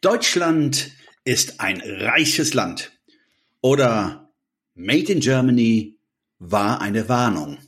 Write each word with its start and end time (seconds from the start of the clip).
Deutschland 0.00 0.92
ist 1.24 1.60
ein 1.60 1.82
reiches 1.82 2.54
Land 2.54 2.92
oder 3.60 4.30
Made 4.74 5.12
in 5.12 5.20
Germany 5.20 5.98
war 6.38 6.80
eine 6.80 7.10
Warnung. 7.10 7.58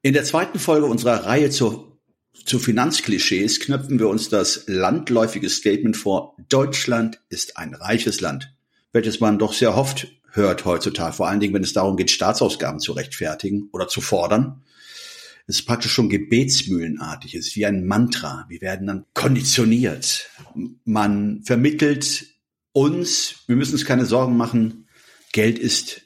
In 0.00 0.14
der 0.14 0.24
zweiten 0.24 0.58
Folge 0.58 0.86
unserer 0.86 1.26
Reihe 1.26 1.50
zu, 1.50 1.98
zu 2.46 2.58
Finanzklischees 2.58 3.60
knöpfen 3.60 3.98
wir 3.98 4.08
uns 4.08 4.30
das 4.30 4.64
landläufige 4.68 5.50
Statement 5.50 5.98
vor, 5.98 6.34
Deutschland 6.48 7.20
ist 7.28 7.58
ein 7.58 7.74
reiches 7.74 8.22
Land, 8.22 8.54
welches 8.94 9.20
man 9.20 9.38
doch 9.38 9.52
sehr 9.52 9.76
oft 9.76 10.06
hört 10.30 10.64
heutzutage, 10.64 11.12
vor 11.12 11.28
allen 11.28 11.40
Dingen, 11.40 11.52
wenn 11.52 11.62
es 11.62 11.74
darum 11.74 11.98
geht, 11.98 12.10
Staatsausgaben 12.10 12.80
zu 12.80 12.92
rechtfertigen 12.92 13.68
oder 13.72 13.86
zu 13.86 14.00
fordern. 14.00 14.62
Es 15.50 15.60
ist 15.60 15.66
praktisch 15.66 15.92
schon 15.92 16.08
gebetsmühlenartig, 16.08 17.34
ist 17.34 17.56
wie 17.56 17.66
ein 17.66 17.84
Mantra. 17.84 18.46
Wir 18.48 18.60
werden 18.60 18.86
dann 18.86 19.04
konditioniert. 19.14 20.30
Man 20.84 21.42
vermittelt 21.42 22.26
uns, 22.70 23.34
wir 23.48 23.56
müssen 23.56 23.72
uns 23.72 23.84
keine 23.84 24.06
Sorgen 24.06 24.36
machen, 24.36 24.86
Geld 25.32 25.58
ist 25.58 26.02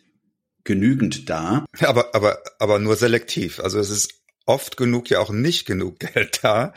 genügend 0.64 1.28
da. 1.28 1.66
Aber, 1.80 2.14
aber, 2.14 2.38
aber 2.58 2.78
nur 2.78 2.96
selektiv. 2.96 3.60
Also 3.60 3.78
es 3.78 3.90
ist 3.90 4.14
oft 4.46 4.78
genug 4.78 5.10
ja 5.10 5.20
auch 5.20 5.30
nicht 5.30 5.66
genug 5.66 5.98
Geld 6.00 6.40
da, 6.42 6.72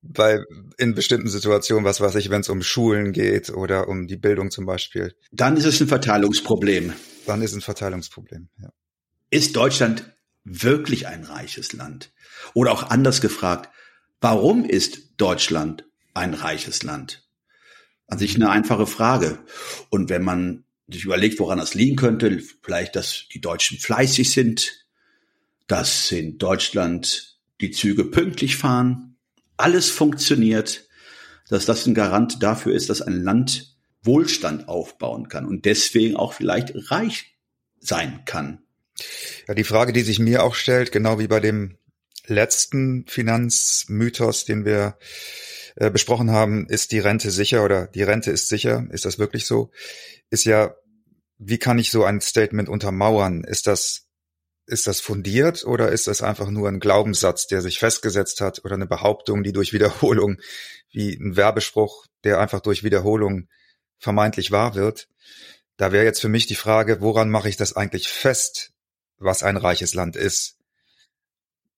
weil 0.00 0.46
in 0.78 0.94
bestimmten 0.94 1.28
Situationen, 1.28 1.84
was 1.84 2.00
weiß 2.00 2.14
ich, 2.14 2.30
wenn 2.30 2.40
es 2.40 2.48
um 2.48 2.62
Schulen 2.62 3.12
geht 3.12 3.50
oder 3.50 3.88
um 3.88 4.06
die 4.06 4.16
Bildung 4.16 4.50
zum 4.50 4.64
Beispiel. 4.64 5.14
Dann 5.32 5.58
ist 5.58 5.66
es 5.66 5.82
ein 5.82 5.88
Verteilungsproblem. 5.88 6.94
Dann 7.26 7.42
ist 7.42 7.50
es 7.50 7.58
ein 7.58 7.60
Verteilungsproblem, 7.60 8.48
ja. 8.58 8.70
Ist 9.28 9.56
Deutschland 9.56 10.16
wirklich 10.46 11.08
ein 11.08 11.24
reiches 11.24 11.72
Land? 11.72 12.12
Oder 12.54 12.72
auch 12.72 12.90
anders 12.90 13.20
gefragt, 13.20 13.70
warum 14.20 14.64
ist 14.64 15.12
Deutschland 15.16 15.84
ein 16.14 16.34
reiches 16.34 16.82
Land? 16.82 17.28
An 18.06 18.18
sich 18.18 18.36
eine 18.36 18.50
einfache 18.50 18.86
Frage. 18.86 19.38
Und 19.90 20.10
wenn 20.10 20.22
man 20.22 20.64
sich 20.88 21.04
überlegt, 21.04 21.38
woran 21.40 21.58
das 21.58 21.74
liegen 21.74 21.96
könnte, 21.96 22.40
vielleicht, 22.62 22.94
dass 22.96 23.24
die 23.32 23.40
Deutschen 23.40 23.78
fleißig 23.78 24.30
sind, 24.30 24.86
dass 25.66 26.12
in 26.12 26.38
Deutschland 26.38 27.38
die 27.60 27.72
Züge 27.72 28.04
pünktlich 28.04 28.56
fahren, 28.56 29.16
alles 29.56 29.90
funktioniert, 29.90 30.88
dass 31.48 31.66
das 31.66 31.86
ein 31.86 31.94
Garant 31.94 32.42
dafür 32.42 32.74
ist, 32.74 32.90
dass 32.90 33.02
ein 33.02 33.22
Land 33.22 33.76
Wohlstand 34.02 34.68
aufbauen 34.68 35.28
kann 35.28 35.46
und 35.46 35.64
deswegen 35.64 36.16
auch 36.16 36.32
vielleicht 36.32 36.72
reich 36.90 37.36
sein 37.80 38.22
kann. 38.24 38.62
Ja, 39.48 39.54
die 39.54 39.64
Frage, 39.64 39.92
die 39.92 40.02
sich 40.02 40.18
mir 40.18 40.44
auch 40.44 40.54
stellt, 40.54 40.92
genau 40.92 41.18
wie 41.18 41.28
bei 41.28 41.40
dem 41.40 41.76
letzten 42.26 43.06
Finanzmythos, 43.06 44.44
den 44.44 44.64
wir 44.64 44.98
äh, 45.76 45.90
besprochen 45.90 46.30
haben, 46.30 46.66
ist 46.68 46.92
die 46.92 46.98
Rente 46.98 47.30
sicher 47.30 47.64
oder 47.64 47.86
die 47.86 48.02
Rente 48.02 48.30
ist 48.30 48.48
sicher, 48.48 48.86
ist 48.90 49.04
das 49.04 49.18
wirklich 49.18 49.46
so? 49.46 49.70
Ist 50.30 50.44
ja, 50.44 50.74
wie 51.38 51.58
kann 51.58 51.78
ich 51.78 51.90
so 51.90 52.04
ein 52.04 52.20
Statement 52.20 52.68
untermauern? 52.68 53.44
Ist 53.44 53.66
das, 53.66 54.06
ist 54.66 54.86
das 54.86 55.00
fundiert 55.00 55.64
oder 55.64 55.92
ist 55.92 56.06
das 56.06 56.22
einfach 56.22 56.50
nur 56.50 56.68
ein 56.68 56.80
Glaubenssatz, 56.80 57.46
der 57.46 57.60
sich 57.60 57.78
festgesetzt 57.78 58.40
hat 58.40 58.64
oder 58.64 58.74
eine 58.74 58.86
Behauptung, 58.86 59.42
die 59.42 59.52
durch 59.52 59.72
Wiederholung, 59.72 60.38
wie 60.90 61.14
ein 61.14 61.36
Werbespruch, 61.36 62.06
der 62.24 62.40
einfach 62.40 62.60
durch 62.60 62.82
Wiederholung 62.82 63.48
vermeintlich 63.98 64.50
wahr 64.50 64.74
wird? 64.74 65.08
Da 65.76 65.92
wäre 65.92 66.04
jetzt 66.04 66.20
für 66.20 66.30
mich 66.30 66.46
die 66.46 66.54
Frage, 66.54 67.00
woran 67.02 67.28
mache 67.28 67.50
ich 67.50 67.56
das 67.56 67.76
eigentlich 67.76 68.08
fest, 68.08 68.72
was 69.18 69.42
ein 69.42 69.56
reiches 69.58 69.94
Land 69.94 70.16
ist. 70.16 70.55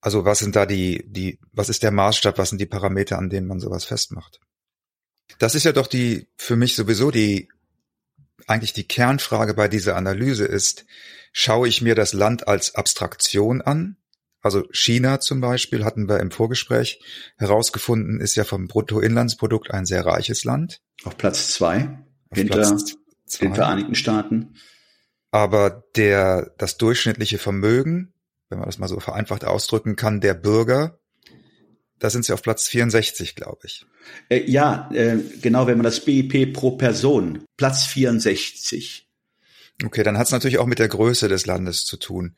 Also 0.01 0.25
was 0.25 0.39
sind 0.39 0.55
da 0.55 0.65
die, 0.65 1.03
die, 1.07 1.39
was 1.51 1.69
ist 1.69 1.83
der 1.83 1.91
Maßstab, 1.91 2.37
was 2.37 2.49
sind 2.49 2.59
die 2.59 2.65
Parameter, 2.65 3.17
an 3.17 3.29
denen 3.29 3.47
man 3.47 3.59
sowas 3.59 3.85
festmacht? 3.85 4.39
Das 5.39 5.55
ist 5.55 5.65
ja 5.65 5.71
doch 5.71 5.87
die, 5.87 6.27
für 6.37 6.55
mich 6.55 6.75
sowieso 6.75 7.11
die, 7.11 7.49
eigentlich 8.47 8.73
die 8.73 8.87
Kernfrage 8.87 9.53
bei 9.53 9.67
dieser 9.67 9.95
Analyse 9.95 10.45
ist, 10.45 10.85
schaue 11.31 11.67
ich 11.67 11.81
mir 11.81 11.95
das 11.95 12.13
Land 12.13 12.47
als 12.47 12.75
Abstraktion 12.75 13.61
an? 13.61 13.97
Also 14.41 14.63
China 14.71 15.19
zum 15.19 15.41
Beispiel 15.41 15.83
hatten 15.83 16.07
wir 16.07 16.21
im 16.21 16.31
Vorgespräch 16.31 17.01
herausgefunden, 17.37 18.21
ist 18.21 18.35
ja 18.35 18.45
vom 18.45 18.67
Bruttoinlandsprodukt 18.67 19.71
ein 19.71 19.85
sehr 19.85 20.05
reiches 20.05 20.45
Land. 20.45 20.81
Auf 21.03 21.17
Platz 21.17 21.49
zwei, 21.49 21.99
Auf 22.29 22.37
hinter 22.37 22.55
Platz 22.55 22.95
zwei. 23.25 23.45
den 23.45 23.55
Vereinigten 23.55 23.95
Staaten 23.95 24.55
aber 25.31 25.83
der, 25.95 26.53
das 26.57 26.77
durchschnittliche 26.77 27.37
Vermögen, 27.37 28.13
wenn 28.49 28.59
man 28.59 28.67
das 28.67 28.77
mal 28.77 28.87
so 28.87 28.99
vereinfacht 28.99 29.45
ausdrücken 29.45 29.95
kann, 29.95 30.21
der 30.21 30.33
Bürger, 30.33 30.99
da 31.99 32.09
sind 32.09 32.25
sie 32.25 32.33
auf 32.33 32.41
Platz 32.41 32.67
64, 32.67 33.35
glaube 33.35 33.61
ich. 33.65 33.85
Äh, 34.29 34.49
ja, 34.49 34.89
äh, 34.93 35.17
genau, 35.41 35.67
wenn 35.67 35.77
man 35.77 35.83
das 35.83 36.03
BIP 36.03 36.53
pro 36.53 36.71
Person, 36.71 37.43
Platz 37.57 37.85
64. 37.85 39.07
Okay, 39.85 40.03
dann 40.03 40.17
hat 40.17 40.27
es 40.27 40.31
natürlich 40.31 40.57
auch 40.57 40.65
mit 40.65 40.79
der 40.79 40.87
Größe 40.87 41.27
des 41.27 41.45
Landes 41.45 41.85
zu 41.85 41.97
tun. 41.97 42.35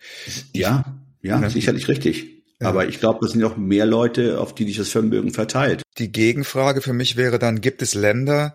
Ja, 0.53 1.01
ja, 1.22 1.41
ja. 1.41 1.49
sicherlich 1.49 1.88
richtig. 1.88 2.43
Ja. 2.59 2.67
Aber 2.67 2.88
ich 2.88 2.99
glaube, 2.99 3.19
das 3.22 3.31
sind 3.31 3.43
auch 3.43 3.57
mehr 3.57 3.88
Leute, 3.88 4.39
auf 4.39 4.53
die 4.53 4.66
sich 4.66 4.78
das 4.78 4.89
Vermögen 4.89 5.33
verteilt. 5.33 5.81
Die 5.97 6.11
Gegenfrage 6.11 6.81
für 6.81 6.93
mich 6.93 7.16
wäre 7.16 7.39
dann, 7.39 7.61
gibt 7.61 7.81
es 7.81 7.95
Länder, 7.95 8.53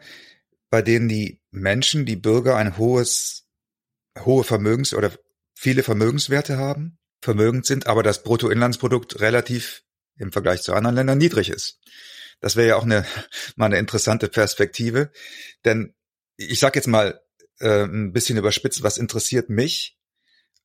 bei 0.70 0.82
denen 0.82 1.08
die 1.08 1.40
Menschen, 1.50 2.06
die 2.06 2.16
Bürger 2.16 2.56
ein 2.56 2.76
hohes 2.76 3.46
hohe 4.24 4.44
Vermögens- 4.44 4.94
oder 4.94 5.12
viele 5.54 5.82
Vermögenswerte 5.82 6.56
haben, 6.56 6.98
vermögend 7.20 7.66
sind, 7.66 7.86
aber 7.86 8.02
das 8.02 8.22
Bruttoinlandsprodukt 8.22 9.20
relativ 9.20 9.82
im 10.18 10.32
Vergleich 10.32 10.62
zu 10.62 10.72
anderen 10.72 10.96
Ländern 10.96 11.18
niedrig 11.18 11.50
ist. 11.50 11.80
Das 12.40 12.56
wäre 12.56 12.68
ja 12.68 12.76
auch 12.76 12.84
eine, 12.84 13.04
mal 13.56 13.66
eine 13.66 13.78
interessante 13.78 14.28
Perspektive. 14.28 15.10
Denn 15.64 15.94
ich 16.36 16.58
sage 16.58 16.78
jetzt 16.78 16.88
mal 16.88 17.20
äh, 17.60 17.84
ein 17.84 18.12
bisschen 18.12 18.38
überspitzt, 18.38 18.82
was 18.82 18.98
interessiert 18.98 19.50
mich, 19.50 19.98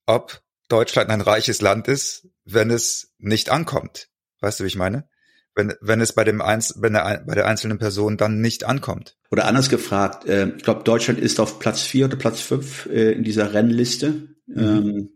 ob 0.06 0.42
Deutschland 0.68 1.10
ein 1.10 1.22
reiches 1.22 1.62
Land 1.62 1.88
ist, 1.88 2.28
wenn 2.46 2.72
es 2.72 3.14
nicht 3.18 3.50
ankommt. 3.50 4.10
Weißt 4.40 4.60
du, 4.60 4.64
wie 4.64 4.70
ich 4.70 4.76
meine? 4.76 5.10
wenn, 5.56 5.74
wenn 5.82 6.02
es 6.02 6.14
bei 6.14 6.24
dem 6.24 6.42
Einz 6.42 6.76
wenn 6.80 6.94
der, 6.94 7.24
bei 7.26 7.36
der 7.36 7.48
einzelnen 7.48 7.78
Person 7.78 8.18
dann 8.18 8.42
nicht 8.42 8.64
ankommt. 8.64 9.18
Oder 9.32 9.46
anders 9.46 9.70
gefragt, 9.70 10.26
äh, 10.28 10.50
ich 10.56 10.64
glaube, 10.64 10.84
Deutschland 10.84 11.20
ist 11.20 11.40
auf 11.40 11.60
Platz 11.60 11.82
vier 11.82 12.06
oder 12.06 12.18
Platz 12.18 12.42
fünf 12.42 12.86
äh, 12.88 13.12
in 13.12 13.24
dieser 13.24 13.54
Rennliste. 13.54 14.36
Mhm. 14.48 14.58
Ähm, 14.58 15.10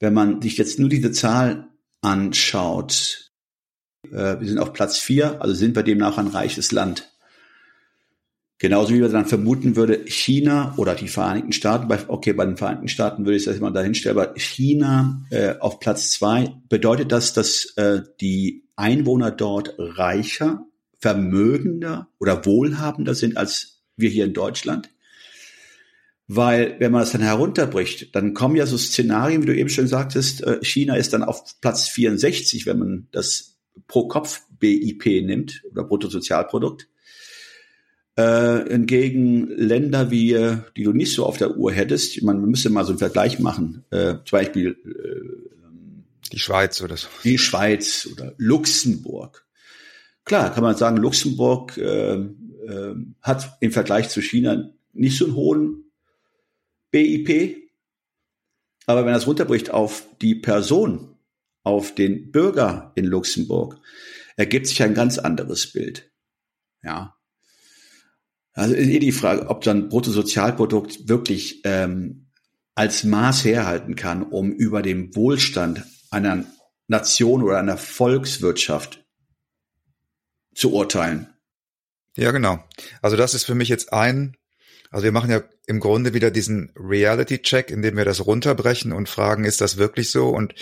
wenn 0.00 0.14
man 0.14 0.42
sich 0.42 0.56
jetzt 0.56 0.78
nur 0.78 0.88
diese 0.88 1.12
Zahl 1.12 1.68
anschaut, 2.00 3.30
äh, 4.04 4.40
wir 4.40 4.46
sind 4.46 4.58
auf 4.58 4.72
Platz 4.72 4.98
vier, 4.98 5.40
also 5.42 5.54
sind 5.54 5.76
wir 5.76 5.82
demnach 5.82 6.18
ein 6.18 6.28
reiches 6.28 6.72
Land. 6.72 7.10
Genauso 8.58 8.94
wie 8.94 9.00
man 9.00 9.12
dann 9.12 9.26
vermuten 9.26 9.76
würde, 9.76 10.06
China 10.06 10.72
oder 10.78 10.94
die 10.94 11.08
Vereinigten 11.08 11.52
Staaten, 11.52 11.92
okay, 12.08 12.32
bei 12.32 12.46
den 12.46 12.56
Vereinigten 12.56 12.88
Staaten 12.88 13.26
würde 13.26 13.36
ich 13.36 13.44
das 13.44 13.60
mal 13.60 13.70
dahinstellen, 13.70 14.18
aber 14.18 14.34
China 14.36 15.26
äh, 15.30 15.56
auf 15.58 15.78
Platz 15.78 16.12
zwei, 16.12 16.54
bedeutet 16.70 17.12
das, 17.12 17.34
dass 17.34 17.74
äh, 17.76 18.00
die 18.20 18.64
Einwohner 18.74 19.30
dort 19.30 19.74
reicher, 19.78 20.64
vermögender 20.98 22.08
oder 22.18 22.46
wohlhabender 22.46 23.14
sind 23.14 23.36
als 23.36 23.82
wir 23.96 24.08
hier 24.08 24.24
in 24.24 24.32
Deutschland? 24.32 24.88
Weil 26.28 26.76
wenn 26.80 26.90
man 26.90 27.02
das 27.02 27.12
dann 27.12 27.22
herunterbricht, 27.22 28.14
dann 28.16 28.34
kommen 28.34 28.56
ja 28.56 28.66
so 28.66 28.76
Szenarien, 28.76 29.42
wie 29.42 29.46
du 29.46 29.56
eben 29.56 29.68
schon 29.68 29.86
sagtest, 29.86 30.42
äh, 30.42 30.58
China 30.62 30.96
ist 30.96 31.12
dann 31.12 31.22
auf 31.22 31.60
Platz 31.60 31.88
64, 31.88 32.66
wenn 32.66 32.78
man 32.78 33.08
das 33.12 33.58
pro 33.86 34.08
Kopf 34.08 34.42
BIP 34.58 35.06
nimmt 35.24 35.62
oder 35.70 35.84
Bruttosozialprodukt. 35.84 36.88
Äh, 38.16 38.70
hingegen 38.70 39.48
Länder 39.48 40.10
wie, 40.10 40.32
äh, 40.32 40.56
die 40.76 40.84
du 40.84 40.92
nicht 40.92 41.14
so 41.14 41.26
auf 41.26 41.36
der 41.36 41.56
Uhr 41.56 41.70
hättest, 41.70 42.20
man 42.22 42.40
müsste 42.40 42.70
mal 42.70 42.84
so 42.84 42.90
einen 42.90 42.98
Vergleich 42.98 43.38
machen, 43.38 43.84
äh, 43.90 44.14
zum 44.24 44.38
Beispiel 44.38 44.76
äh, 44.84 45.46
die 46.32 46.38
Schweiz 46.38 46.80
oder 46.80 46.96
so. 46.96 47.08
Die 47.24 47.38
Schweiz 47.38 48.08
oder 48.10 48.32
Luxemburg. 48.38 49.46
Klar, 50.24 50.52
kann 50.52 50.64
man 50.64 50.76
sagen, 50.76 50.96
Luxemburg 50.96 51.76
äh, 51.76 52.14
äh, 52.14 52.94
hat 53.20 53.58
im 53.60 53.70
Vergleich 53.70 54.08
zu 54.08 54.20
China 54.22 54.70
nicht 54.92 55.18
so 55.18 55.26
einen 55.26 55.34
hohen 55.34 55.85
BIP, 56.90 57.70
aber 58.86 59.04
wenn 59.04 59.12
das 59.12 59.26
runterbricht 59.26 59.70
auf 59.70 60.06
die 60.20 60.34
Person, 60.34 61.16
auf 61.62 61.94
den 61.94 62.30
Bürger 62.30 62.92
in 62.94 63.04
Luxemburg, 63.04 63.80
ergibt 64.36 64.66
sich 64.68 64.82
ein 64.82 64.94
ganz 64.94 65.18
anderes 65.18 65.72
Bild. 65.72 66.10
Ja, 66.82 67.16
Also 68.52 68.74
ist 68.74 68.88
eh 68.88 69.00
die 69.00 69.12
Frage, 69.12 69.48
ob 69.48 69.62
dann 69.64 69.88
Bruttosozialprodukt 69.88 71.08
wirklich 71.08 71.62
ähm, 71.64 72.30
als 72.74 73.02
Maß 73.02 73.44
herhalten 73.44 73.96
kann, 73.96 74.22
um 74.22 74.52
über 74.52 74.82
dem 74.82 75.16
Wohlstand 75.16 75.84
einer 76.10 76.44
Nation 76.86 77.42
oder 77.42 77.58
einer 77.58 77.78
Volkswirtschaft 77.78 79.04
zu 80.54 80.72
urteilen. 80.72 81.28
Ja, 82.16 82.30
genau. 82.30 82.64
Also 83.02 83.16
das 83.16 83.34
ist 83.34 83.44
für 83.44 83.54
mich 83.54 83.68
jetzt 83.68 83.92
ein, 83.92 84.36
also 84.90 85.04
wir 85.04 85.12
machen 85.12 85.30
ja 85.30 85.42
im 85.66 85.80
Grunde 85.80 86.14
wieder 86.14 86.30
diesen 86.30 86.72
Reality-Check, 86.76 87.70
indem 87.70 87.96
wir 87.96 88.04
das 88.04 88.26
runterbrechen 88.26 88.92
und 88.92 89.08
fragen, 89.08 89.44
ist 89.44 89.60
das 89.60 89.76
wirklich 89.76 90.10
so 90.10 90.28
und 90.28 90.54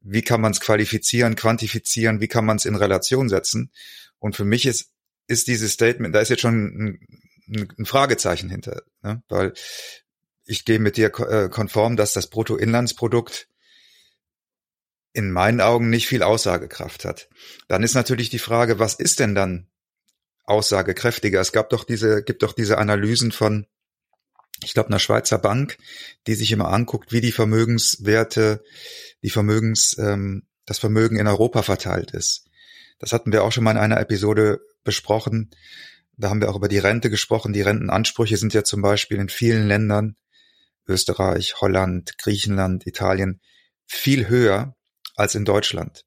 wie 0.00 0.22
kann 0.22 0.40
man 0.40 0.52
es 0.52 0.60
qualifizieren, 0.60 1.36
quantifizieren, 1.36 2.20
wie 2.20 2.28
kann 2.28 2.44
man 2.44 2.56
es 2.56 2.64
in 2.64 2.74
Relation 2.74 3.28
setzen? 3.28 3.70
Und 4.18 4.34
für 4.36 4.44
mich 4.44 4.66
ist 4.66 4.92
ist 5.26 5.48
dieses 5.48 5.72
Statement, 5.72 6.14
da 6.14 6.20
ist 6.20 6.28
jetzt 6.28 6.42
schon 6.42 6.98
ein, 7.48 7.68
ein 7.78 7.86
Fragezeichen 7.86 8.50
hinter, 8.50 8.82
ne? 9.02 9.22
weil 9.28 9.52
ich 10.44 10.64
gehe 10.64 10.78
mit 10.78 10.96
dir 10.96 11.06
äh, 11.06 11.48
konform, 11.48 11.96
dass 11.96 12.12
das 12.12 12.28
Bruttoinlandsprodukt 12.28 13.48
in 15.12 15.30
meinen 15.30 15.60
Augen 15.60 15.90
nicht 15.90 16.08
viel 16.08 16.22
Aussagekraft 16.22 17.04
hat. 17.04 17.28
Dann 17.68 17.82
ist 17.82 17.94
natürlich 17.94 18.30
die 18.30 18.38
Frage, 18.38 18.78
was 18.78 18.94
ist 18.94 19.20
denn 19.20 19.34
dann 19.34 19.68
aussagekräftiger? 20.44 21.40
Es 21.40 21.52
gab 21.52 21.70
doch 21.70 21.84
diese, 21.84 22.22
gibt 22.22 22.42
doch 22.42 22.52
diese 22.52 22.78
Analysen 22.78 23.32
von, 23.32 23.66
ich 24.62 24.74
glaube, 24.74 24.88
einer 24.88 24.98
Schweizer 24.98 25.38
Bank, 25.38 25.78
die 26.26 26.34
sich 26.34 26.52
immer 26.52 26.68
anguckt, 26.68 27.12
wie 27.12 27.20
die 27.20 27.32
Vermögenswerte, 27.32 28.62
die 29.22 29.30
Vermögens, 29.30 29.96
ähm, 29.98 30.46
das 30.66 30.78
Vermögen 30.78 31.18
in 31.18 31.26
Europa 31.26 31.62
verteilt 31.62 32.12
ist. 32.12 32.46
Das 32.98 33.12
hatten 33.12 33.32
wir 33.32 33.42
auch 33.42 33.50
schon 33.50 33.64
mal 33.64 33.72
in 33.72 33.78
einer 33.78 34.00
Episode 34.00 34.60
besprochen. 34.84 35.50
Da 36.16 36.30
haben 36.30 36.40
wir 36.40 36.50
auch 36.50 36.56
über 36.56 36.68
die 36.68 36.78
Rente 36.78 37.10
gesprochen. 37.10 37.52
Die 37.52 37.62
Rentenansprüche 37.62 38.36
sind 38.36 38.54
ja 38.54 38.62
zum 38.62 38.82
Beispiel 38.82 39.18
in 39.18 39.28
vielen 39.28 39.66
Ländern, 39.66 40.16
Österreich, 40.86 41.60
Holland, 41.60 42.16
Griechenland, 42.18 42.86
Italien, 42.86 43.40
viel 43.86 44.28
höher 44.28 44.76
als 45.16 45.34
in 45.34 45.44
Deutschland. 45.44 46.04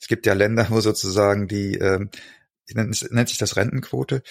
Es 0.00 0.08
gibt 0.08 0.26
ja 0.26 0.34
Länder, 0.34 0.66
wo 0.70 0.80
sozusagen 0.80 1.48
die, 1.48 1.76
ähm, 1.76 2.10
nennt, 2.72 3.12
nennt 3.12 3.28
sich 3.28 3.38
das 3.38 3.56
Rentenquote, 3.56 4.22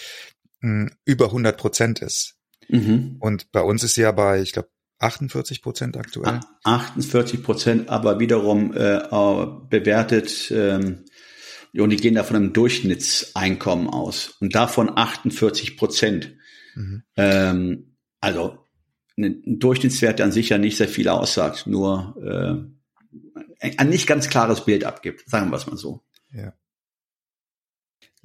mh, 0.61 0.91
über 1.05 1.25
100 1.25 1.57
Prozent 1.57 1.99
ist. 1.99 2.35
Mhm. 2.69 3.17
Und 3.19 3.51
bei 3.51 3.61
uns 3.61 3.83
ist 3.83 3.95
sie 3.95 4.01
ja 4.01 4.11
bei, 4.11 4.41
ich 4.41 4.53
glaube, 4.53 4.69
48 4.99 5.61
Prozent 5.61 5.97
aktuell. 5.97 6.39
48 6.63 7.43
Prozent, 7.43 7.89
aber 7.89 8.19
wiederum 8.19 8.73
äh, 8.73 8.99
bewertet 9.69 10.51
ähm, 10.51 11.03
und 11.75 11.89
die 11.89 11.97
gehen 11.97 12.15
da 12.15 12.23
von 12.23 12.35
einem 12.35 12.53
Durchschnittseinkommen 12.53 13.89
aus 13.89 14.35
und 14.39 14.55
davon 14.55 14.91
48 14.95 15.75
Prozent. 15.75 16.35
Mhm. 16.75 17.03
Ähm, 17.17 17.97
also 18.21 18.59
ein 19.17 19.59
Durchschnittswert, 19.59 20.19
der 20.19 20.27
an 20.27 20.31
sich 20.31 20.49
ja 20.49 20.57
nicht 20.57 20.77
sehr 20.77 20.87
viel 20.87 21.07
aussagt, 21.07 21.67
nur 21.67 22.69
äh, 23.59 23.73
ein 23.77 23.89
nicht 23.89 24.07
ganz 24.07 24.29
klares 24.29 24.65
Bild 24.65 24.83
abgibt, 24.83 25.29
sagen 25.29 25.51
wir 25.51 25.57
es 25.57 25.67
mal 25.67 25.77
so. 25.77 26.03
Ja. 26.31 26.53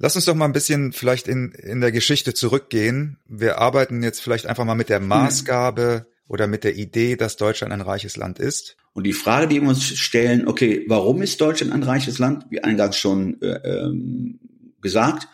Lass 0.01 0.15
uns 0.15 0.25
doch 0.25 0.35
mal 0.35 0.45
ein 0.45 0.53
bisschen 0.53 0.93
vielleicht 0.93 1.27
in, 1.27 1.51
in 1.51 1.81
der 1.81 1.91
Geschichte 1.91 2.33
zurückgehen. 2.33 3.17
Wir 3.27 3.57
arbeiten 3.57 4.01
jetzt 4.01 4.21
vielleicht 4.21 4.45
einfach 4.45 4.63
mal 4.63 4.75
mit 4.75 4.87
der 4.87 5.01
Maßgabe 5.01 6.07
oder 6.25 6.47
mit 6.47 6.63
der 6.63 6.77
Idee, 6.77 7.17
dass 7.17 7.35
Deutschland 7.35 7.73
ein 7.73 7.81
reiches 7.81 8.15
Land 8.15 8.39
ist. 8.39 8.77
Und 8.93 9.03
die 9.03 9.13
Frage, 9.13 9.49
die 9.49 9.61
wir 9.61 9.67
uns 9.67 9.83
stellen, 9.83 10.47
okay, 10.47 10.85
warum 10.87 11.21
ist 11.21 11.41
Deutschland 11.41 11.73
ein 11.73 11.83
reiches 11.83 12.17
Land, 12.17 12.45
wie 12.49 12.63
eingangs 12.63 12.95
schon 12.97 13.41
äh, 13.41 13.55
ähm, 13.63 14.39
gesagt, 14.81 15.27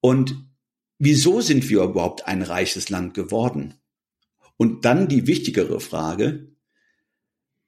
und 0.00 0.34
wieso 0.98 1.42
sind 1.42 1.68
wir 1.68 1.82
überhaupt 1.82 2.26
ein 2.26 2.40
reiches 2.40 2.88
Land 2.88 3.12
geworden? 3.12 3.74
Und 4.56 4.86
dann 4.86 5.08
die 5.08 5.26
wichtigere 5.26 5.78
Frage, 5.78 6.48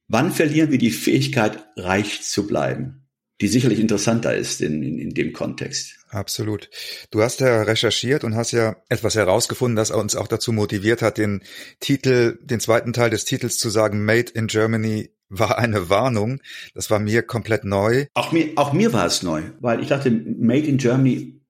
wann 0.09 0.33
verlieren 0.33 0.71
wir 0.71 0.79
die 0.79 0.91
Fähigkeit, 0.91 1.67
reich 1.77 2.23
zu 2.23 2.47
bleiben? 2.47 3.02
Die 3.43 3.49
sicherlich 3.49 3.81
interessanter 3.81 4.37
ist 4.37 4.61
in, 4.61 4.85
in, 4.85 4.99
in 4.99 5.15
dem 5.15 5.33
Kontext. 5.33 5.97
Absolut. 6.11 6.71
Du 7.11 7.23
hast 7.23 7.41
ja 7.41 7.63
recherchiert 7.63 8.23
und 8.23 8.37
hast 8.37 8.53
ja 8.53 8.77
etwas 8.89 9.17
herausgefunden, 9.17 9.75
das 9.75 9.91
uns 9.91 10.15
auch 10.15 10.29
dazu 10.29 10.53
motiviert 10.53 11.03
hat, 11.03 11.19
den 11.19 11.43
Titel, 11.81 12.39
den 12.41 12.61
zweiten 12.61 12.93
Teil 12.93 13.11
des 13.11 13.25
Titels 13.25 13.59
zu 13.59 13.69
sagen, 13.69 14.05
Made 14.05 14.31
in 14.33 14.47
Germany 14.47 15.11
war 15.29 15.59
eine 15.59 15.91
Warnung. 15.91 16.41
Das 16.75 16.89
war 16.91 17.01
mir 17.01 17.23
komplett 17.23 17.65
neu. 17.65 18.07
Auch 18.15 18.31
mir, 18.31 18.51
auch 18.55 18.73
mir 18.73 18.93
war 18.93 19.07
es 19.07 19.25
neu, 19.25 19.43
weil 19.59 19.81
ich 19.81 19.89
dachte, 19.89 20.11
Made 20.11 20.67
in 20.69 20.79
Germany 20.79 21.41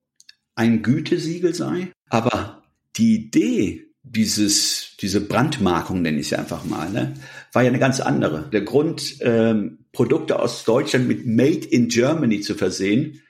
ein 0.55 0.81
Gütesiegel 0.81 1.53
sei. 1.53 1.91
Aber 2.09 2.63
die 2.95 3.13
Idee, 3.13 3.85
dieses, 4.01 4.82
diese 5.03 5.21
Brandmarkung 5.21 6.01
nenne 6.01 6.19
ich 6.19 6.29
sie 6.29 6.37
einfach 6.37 6.63
mal, 6.63 6.89
ne, 6.89 7.13
war 7.51 7.61
ja 7.61 7.69
eine 7.69 7.77
ganz 7.77 7.99
andere. 7.99 8.49
Der 8.51 8.61
Grund, 8.61 9.17
ähm, 9.19 9.79
Produkte 9.91 10.39
aus 10.39 10.63
Deutschland 10.63 11.07
mit 11.07 11.27
Made 11.27 11.67
in 11.67 11.89
Germany 11.89 12.39
zu 12.39 12.55
versehen, 12.55 13.21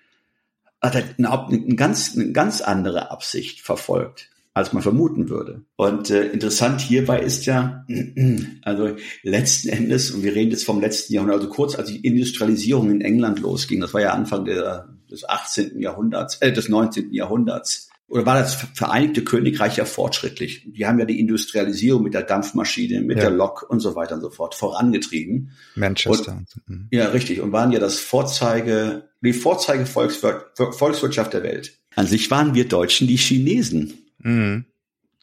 hat 0.81 0.95
eine, 0.95 1.31
eine, 1.47 1.75
ganz, 1.75 2.15
eine 2.15 2.31
ganz 2.31 2.61
andere 2.61 3.09
Absicht 3.09 3.61
verfolgt, 3.61 4.29
als 4.53 4.71
man 4.71 4.83
vermuten 4.83 5.29
würde. 5.29 5.63
Und 5.75 6.11
äh, 6.11 6.27
interessant 6.27 6.79
hierbei 6.79 7.21
ist 7.21 7.47
ja, 7.47 7.85
also 8.61 8.95
letzten 9.23 9.69
Endes, 9.69 10.11
und 10.11 10.23
wir 10.23 10.35
reden 10.35 10.51
jetzt 10.51 10.65
vom 10.65 10.79
letzten 10.79 11.13
Jahrhundert, 11.13 11.39
also 11.39 11.49
kurz 11.49 11.75
als 11.75 11.89
die 11.89 12.05
Industrialisierung 12.05 12.91
in 12.91 13.01
England 13.01 13.39
losging, 13.39 13.81
das 13.81 13.95
war 13.95 14.01
ja 14.01 14.13
Anfang 14.13 14.45
der, 14.45 14.89
des 15.09 15.27
18. 15.27 15.79
Jahrhunderts, 15.79 16.37
äh, 16.37 16.53
des 16.53 16.69
19. 16.69 17.11
Jahrhunderts, 17.13 17.89
oder 18.13 18.27
war 18.27 18.39
das 18.39 18.53
Vereinigte 18.75 19.23
Königreich 19.23 19.77
ja 19.77 19.85
fortschrittlich? 19.85 20.67
Die 20.67 20.85
haben 20.85 20.99
ja 20.99 21.05
die 21.05 21.19
Industrialisierung 21.19 22.03
mit 22.03 22.13
der 22.13 22.21
Dampfmaschine, 22.21 23.01
mit 23.01 23.17
ja. 23.17 23.23
der 23.23 23.31
Lok 23.31 23.65
und 23.67 23.79
so 23.79 23.95
weiter 23.95 24.13
und 24.13 24.21
so 24.21 24.29
fort 24.29 24.53
vorangetrieben. 24.53 25.49
Manchester. 25.73 26.33
Und, 26.33 26.47
mhm. 26.67 26.87
ja, 26.91 27.07
richtig. 27.07 27.41
Und 27.41 27.51
waren 27.53 27.71
ja 27.71 27.79
das 27.79 27.97
Vorzeige, 27.97 29.09
die 29.21 29.33
Vorzeige 29.33 29.87
Volkswirtschaft 29.87 31.33
der 31.33 31.41
Welt. 31.41 31.79
An 31.95 32.05
sich 32.05 32.29
waren 32.29 32.53
wir 32.53 32.67
Deutschen 32.67 33.07
die 33.07 33.17
Chinesen 33.17 33.93
mhm. 34.19 34.65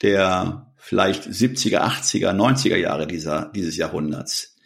der 0.02 0.72
vielleicht 0.76 1.28
70er, 1.28 1.82
80er, 1.82 2.32
90er 2.32 2.76
Jahre 2.76 3.06
dieser, 3.06 3.52
dieses 3.54 3.76
Jahrhunderts. 3.76 4.56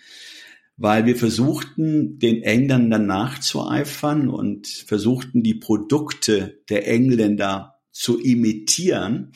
Weil 0.78 1.04
wir 1.04 1.16
versuchten, 1.16 2.18
den 2.18 2.42
Engländern 2.42 3.04
nachzueifern 3.04 4.30
und 4.30 4.66
versuchten, 4.66 5.42
die 5.42 5.54
Produkte 5.54 6.62
der 6.70 6.88
Engländer 6.88 7.73
zu 7.94 8.20
imitieren, 8.20 9.32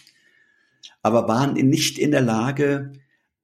aber 1.00 1.29
waren 1.29 1.55
nicht 1.55 1.98
in 1.98 2.10
der 2.10 2.20
Lage, 2.20 2.93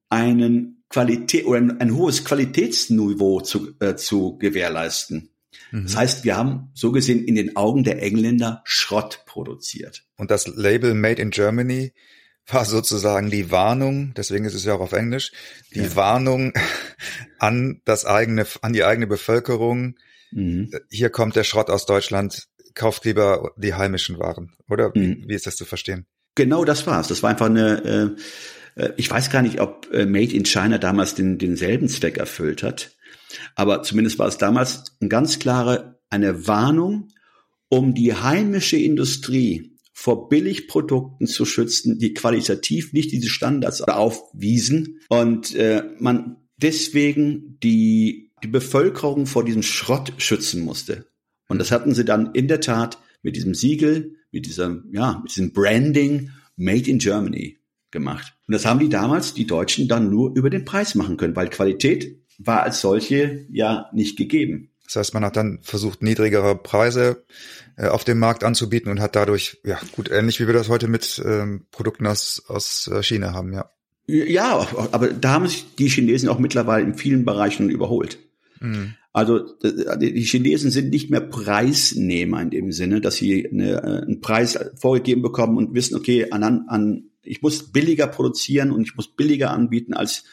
einen 0.09 0.83
Qualität 0.89 1.45
oder 1.45 1.57
ein, 1.57 1.81
ein 1.81 1.95
hohes 1.95 2.23
Qualitätsniveau 2.25 3.41
zu, 3.41 3.73
äh, 3.79 3.95
zu 3.95 4.37
gewährleisten. 4.37 5.29
Mhm. 5.71 5.83
Das 5.83 5.95
heißt, 5.95 6.23
wir 6.25 6.37
haben 6.37 6.69
so 6.73 6.91
gesehen 6.91 7.23
in 7.23 7.35
den 7.35 7.55
Augen 7.55 7.83
der 7.83 8.03
Engländer 8.03 8.61
Schrott 8.65 9.23
produziert. 9.25 10.03
Und 10.17 10.29
das 10.31 10.47
Label 10.47 10.93
Made 10.93 11.21
in 11.21 11.31
Germany 11.31 11.93
war 12.47 12.65
sozusagen 12.65 13.31
die 13.31 13.49
Warnung, 13.49 14.13
deswegen 14.15 14.45
ist 14.45 14.53
es 14.53 14.65
ja 14.65 14.75
auch 14.75 14.81
auf 14.81 14.91
Englisch, 14.91 15.31
die 15.73 15.79
ja. 15.79 15.95
Warnung 15.95 16.53
an 17.39 17.81
das 17.85 18.05
eigene, 18.05 18.45
an 18.61 18.73
die 18.73 18.83
eigene 18.83 19.07
Bevölkerung. 19.07 19.95
Mhm. 20.31 20.71
Hier 20.89 21.09
kommt 21.09 21.35
der 21.35 21.43
Schrott 21.43 21.69
aus 21.69 21.85
Deutschland 21.85 22.47
kauft 22.75 23.05
lieber 23.05 23.53
die 23.57 23.73
heimischen 23.73 24.19
Waren, 24.19 24.53
oder? 24.69 24.93
Wie, 24.93 25.07
mhm. 25.07 25.23
wie 25.27 25.33
ist 25.33 25.47
das 25.47 25.55
zu 25.55 25.65
verstehen? 25.65 26.05
Genau 26.35 26.65
das 26.65 26.85
war's. 26.85 27.07
Das 27.07 27.23
war 27.23 27.29
einfach 27.31 27.47
eine, 27.47 28.15
äh, 28.77 28.81
äh, 28.81 28.93
ich 28.97 29.09
weiß 29.09 29.29
gar 29.29 29.41
nicht, 29.41 29.61
ob 29.61 29.91
äh, 29.91 30.05
Made 30.05 30.33
in 30.33 30.45
China 30.45 30.77
damals 30.77 31.15
den, 31.15 31.37
denselben 31.37 31.87
Zweck 31.87 32.17
erfüllt 32.17 32.61
hat. 32.61 32.95
Aber 33.55 33.83
zumindest 33.83 34.19
war 34.19 34.27
es 34.27 34.37
damals 34.37 34.95
eine 34.99 35.09
ganz 35.09 35.39
klare, 35.39 35.99
eine 36.09 36.47
Warnung, 36.47 37.09
um 37.69 37.93
die 37.93 38.13
heimische 38.13 38.77
Industrie 38.77 39.75
vor 39.93 40.27
Billigprodukten 40.27 41.25
zu 41.25 41.45
schützen, 41.45 41.99
die 41.99 42.13
qualitativ 42.13 42.91
nicht 42.91 43.11
diese 43.11 43.29
Standards 43.29 43.81
aufwiesen 43.81 44.99
und 45.09 45.55
äh, 45.55 45.83
man 45.99 46.35
deswegen 46.57 47.57
die, 47.63 48.33
die 48.43 48.47
Bevölkerung 48.47 49.25
vor 49.25 49.45
diesem 49.45 49.63
Schrott 49.63 50.13
schützen 50.17 50.63
musste. 50.63 51.05
Und 51.47 51.59
das 51.59 51.71
hatten 51.71 51.93
sie 51.93 52.05
dann 52.05 52.33
in 52.33 52.47
der 52.47 52.61
Tat 52.61 52.99
mit 53.21 53.35
diesem 53.35 53.53
Siegel, 53.53 54.15
mit 54.31 54.45
diesem, 54.45 54.89
ja, 54.91 55.19
mit 55.21 55.35
diesem 55.35 55.53
Branding 55.53 56.31
Made 56.57 56.89
in 56.89 56.99
Germany 56.99 57.57
gemacht. 57.91 58.33
Und 58.47 58.53
das 58.53 58.65
haben 58.65 58.79
die 58.79 58.89
damals, 58.89 59.33
die 59.33 59.47
Deutschen, 59.47 59.87
dann 59.87 60.09
nur 60.09 60.35
über 60.35 60.49
den 60.49 60.65
Preis 60.65 60.95
machen 60.95 61.17
können, 61.17 61.35
weil 61.35 61.49
Qualität 61.49 62.19
war 62.37 62.63
als 62.63 62.81
solche 62.81 63.45
ja 63.49 63.89
nicht 63.93 64.17
gegeben. 64.17 64.69
Das 64.85 64.97
heißt, 64.97 65.13
man 65.13 65.25
hat 65.25 65.35
dann 65.35 65.59
versucht, 65.63 66.03
niedrigere 66.03 66.55
Preise 66.55 67.23
äh, 67.75 67.87
auf 67.87 68.03
dem 68.03 68.19
Markt 68.19 68.43
anzubieten 68.43 68.91
und 68.91 68.99
hat 68.99 69.15
dadurch, 69.15 69.59
ja, 69.63 69.79
gut, 69.93 70.11
ähnlich 70.11 70.39
wie 70.39 70.47
wir 70.47 70.53
das 70.53 70.69
heute 70.69 70.87
mit 70.87 71.21
ähm, 71.25 71.65
Produkten 71.71 72.05
aus, 72.05 72.43
aus 72.47 72.87
äh, 72.93 73.01
China 73.01 73.33
haben, 73.33 73.53
ja. 73.53 73.69
Ja, 74.07 74.67
aber 74.91 75.07
da 75.07 75.31
haben 75.31 75.47
sich 75.47 75.65
die 75.79 75.87
Chinesen 75.87 76.29
auch 76.29 76.37
mittlerweile 76.37 76.85
in 76.85 76.93
vielen 76.93 77.25
Bereichen 77.25 77.71
überholt. 77.71 78.19
Mhm. 78.59 78.93
Also 79.15 79.39
die 79.61 80.23
Chinesen 80.23 80.71
sind 80.71 80.89
nicht 80.89 81.09
mehr 81.09 81.21
Preisnehmer 81.21 82.41
in 82.41 82.49
dem 82.49 82.73
Sinne, 82.73 82.99
dass 82.99 83.15
sie 83.15 83.47
eine, 83.49 83.81
äh, 83.81 84.01
einen 84.01 84.19
Preis 84.19 84.59
vorgegeben 84.75 85.21
bekommen 85.21 85.55
und 85.55 85.73
wissen, 85.73 85.95
okay, 85.95 86.31
an, 86.31 86.43
an, 86.43 87.03
ich 87.23 87.41
muss 87.41 87.71
billiger 87.71 88.07
produzieren 88.07 88.71
und 88.71 88.81
ich 88.81 88.97
muss 88.97 89.15
billiger 89.15 89.51
anbieten 89.51 89.93
als 89.93 90.25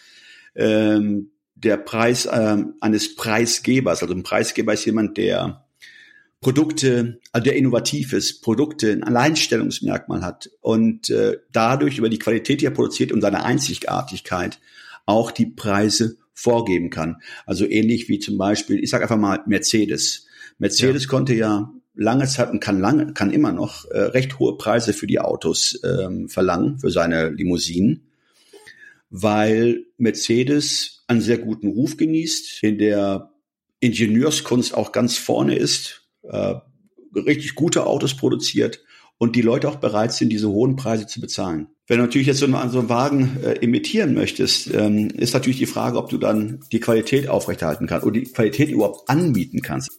ähm, 0.57 1.31
der 1.55 1.77
Preis 1.77 2.29
ähm, 2.33 2.75
eines 2.81 3.15
Preisgebers. 3.15 4.03
Also 4.03 4.15
ein 4.15 4.25
Preisgeber 4.25 4.73
ist 4.73 4.85
jemand, 4.85 5.17
der 5.17 5.65
Produkte, 6.41 7.21
also 7.31 7.45
der 7.45 7.55
innovativ 7.55 8.13
ist, 8.13 8.43
Produkte 8.43 8.91
ein 8.91 9.05
Alleinstellungsmerkmal 9.05 10.23
hat 10.23 10.51
und 10.61 11.09
äh, 11.09 11.39
dadurch 11.53 11.99
über 11.99 12.09
die 12.09 12.19
Qualität, 12.19 12.61
die 12.61 12.67
er 12.67 12.73
produziert 12.73 13.13
und 13.13 13.21
seine 13.21 13.45
Einzigartigkeit 13.45 14.59
auch 15.07 15.31
die 15.31 15.47
Preise 15.47 16.17
vorgeben 16.35 16.91
kann. 16.91 17.17
Also 17.47 17.67
ähnlich 17.67 18.09
wie 18.09 18.19
zum 18.19 18.39
Beispiel, 18.39 18.83
ich 18.83 18.91
sage 18.91 19.05
einfach 19.05 19.19
mal 19.19 19.41
Mercedes. 19.47 20.27
Mercedes 20.59 21.05
ja. 21.05 21.09
konnte 21.09 21.35
ja 21.35 21.73
lange 21.95 22.27
Zeit 22.27 22.51
und 22.51 22.61
kann 22.61 22.81
lange, 22.81 23.13
kann 23.13 23.31
immer 23.31 23.53
noch 23.53 23.85
äh, 23.91 23.99
recht 23.99 24.39
hohe 24.39 24.57
Preise 24.57 24.93
für 24.93 25.07
die 25.07 25.21
Autos 25.21 25.81
ähm, 25.85 26.29
verlangen, 26.29 26.79
für 26.79 26.91
seine 26.91 27.31
Limousinen, 27.31 28.09
weil 29.11 29.85
Mercedes 29.99 31.05
einen 31.07 31.21
sehr 31.21 31.39
guten 31.39 31.69
Ruf 31.69 31.97
genießt, 31.97 32.63
in 32.63 32.79
der 32.79 33.31
Ingenieurskunst 33.81 34.75
auch 34.75 34.93
ganz 34.93 35.19
vorne 35.19 35.57
ist, 35.57 36.09
äh, 36.23 36.55
richtig 37.15 37.55
gute 37.55 37.87
Autos 37.87 38.17
produziert 38.17 38.83
und 39.23 39.37
die 39.37 39.41
Leute 39.41 39.69
auch 39.69 39.77
bereit 39.77 40.13
sind, 40.13 40.31
diese 40.31 40.49
hohen 40.49 40.75
Preise 40.75 41.07
zu 41.07 41.21
bezahlen. 41.21 41.69
Wenn 41.87 41.99
du 41.99 42.03
natürlich 42.03 42.27
jetzt 42.27 42.41
so 42.41 42.47
einen, 42.47 42.71
so 42.71 42.81
einen 42.81 42.89
Wagen 42.89 43.37
äh, 43.45 43.53
imitieren 43.61 44.15
möchtest, 44.15 44.75
ähm, 44.75 45.11
ist 45.11 45.33
natürlich 45.33 45.59
die 45.59 45.67
Frage, 45.67 45.97
ob 45.97 46.09
du 46.11 46.19
dann 46.19 46.59
die 46.73 46.81
Qualität 46.81 47.29
aufrechterhalten 47.29 47.87
kannst 47.87 48.05
oder 48.05 48.19
die 48.19 48.25
Qualität 48.25 48.71
überhaupt 48.71 49.09
anbieten 49.09 49.63
kannst. 49.63 49.93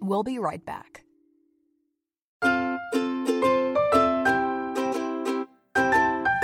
We'll 0.00 0.24
be 0.24 0.40
right 0.42 0.64
back. 0.64 1.04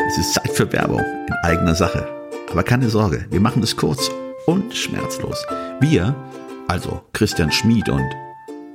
Es 0.08 0.16
ist 0.16 0.34
Zeit 0.34 0.52
für 0.52 0.72
Werbung 0.72 1.00
in 1.00 1.34
eigener 1.42 1.74
Sache. 1.74 2.06
Aber 2.52 2.62
keine 2.62 2.88
Sorge, 2.88 3.26
wir 3.30 3.40
machen 3.40 3.64
es 3.64 3.76
kurz 3.76 4.12
und 4.46 4.72
schmerzlos. 4.72 5.44
Wir, 5.80 6.14
also 6.68 7.02
Christian 7.12 7.50
Schmid 7.50 7.88
und 7.88 8.08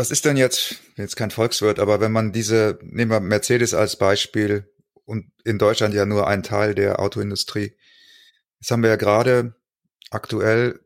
Was 0.00 0.10
ist 0.10 0.24
denn 0.24 0.38
jetzt, 0.38 0.76
jetzt 0.96 1.14
kein 1.14 1.30
Volkswirt, 1.30 1.78
aber 1.78 2.00
wenn 2.00 2.10
man 2.10 2.32
diese, 2.32 2.78
nehmen 2.82 3.10
wir 3.10 3.20
Mercedes 3.20 3.74
als 3.74 3.96
Beispiel 3.96 4.66
und 5.04 5.30
in 5.44 5.58
Deutschland 5.58 5.92
ja 5.92 6.06
nur 6.06 6.26
ein 6.26 6.42
Teil 6.42 6.74
der 6.74 7.00
Autoindustrie. 7.00 7.76
Jetzt 8.60 8.70
haben 8.70 8.82
wir 8.82 8.88
ja 8.88 8.96
gerade 8.96 9.54
aktuell 10.10 10.80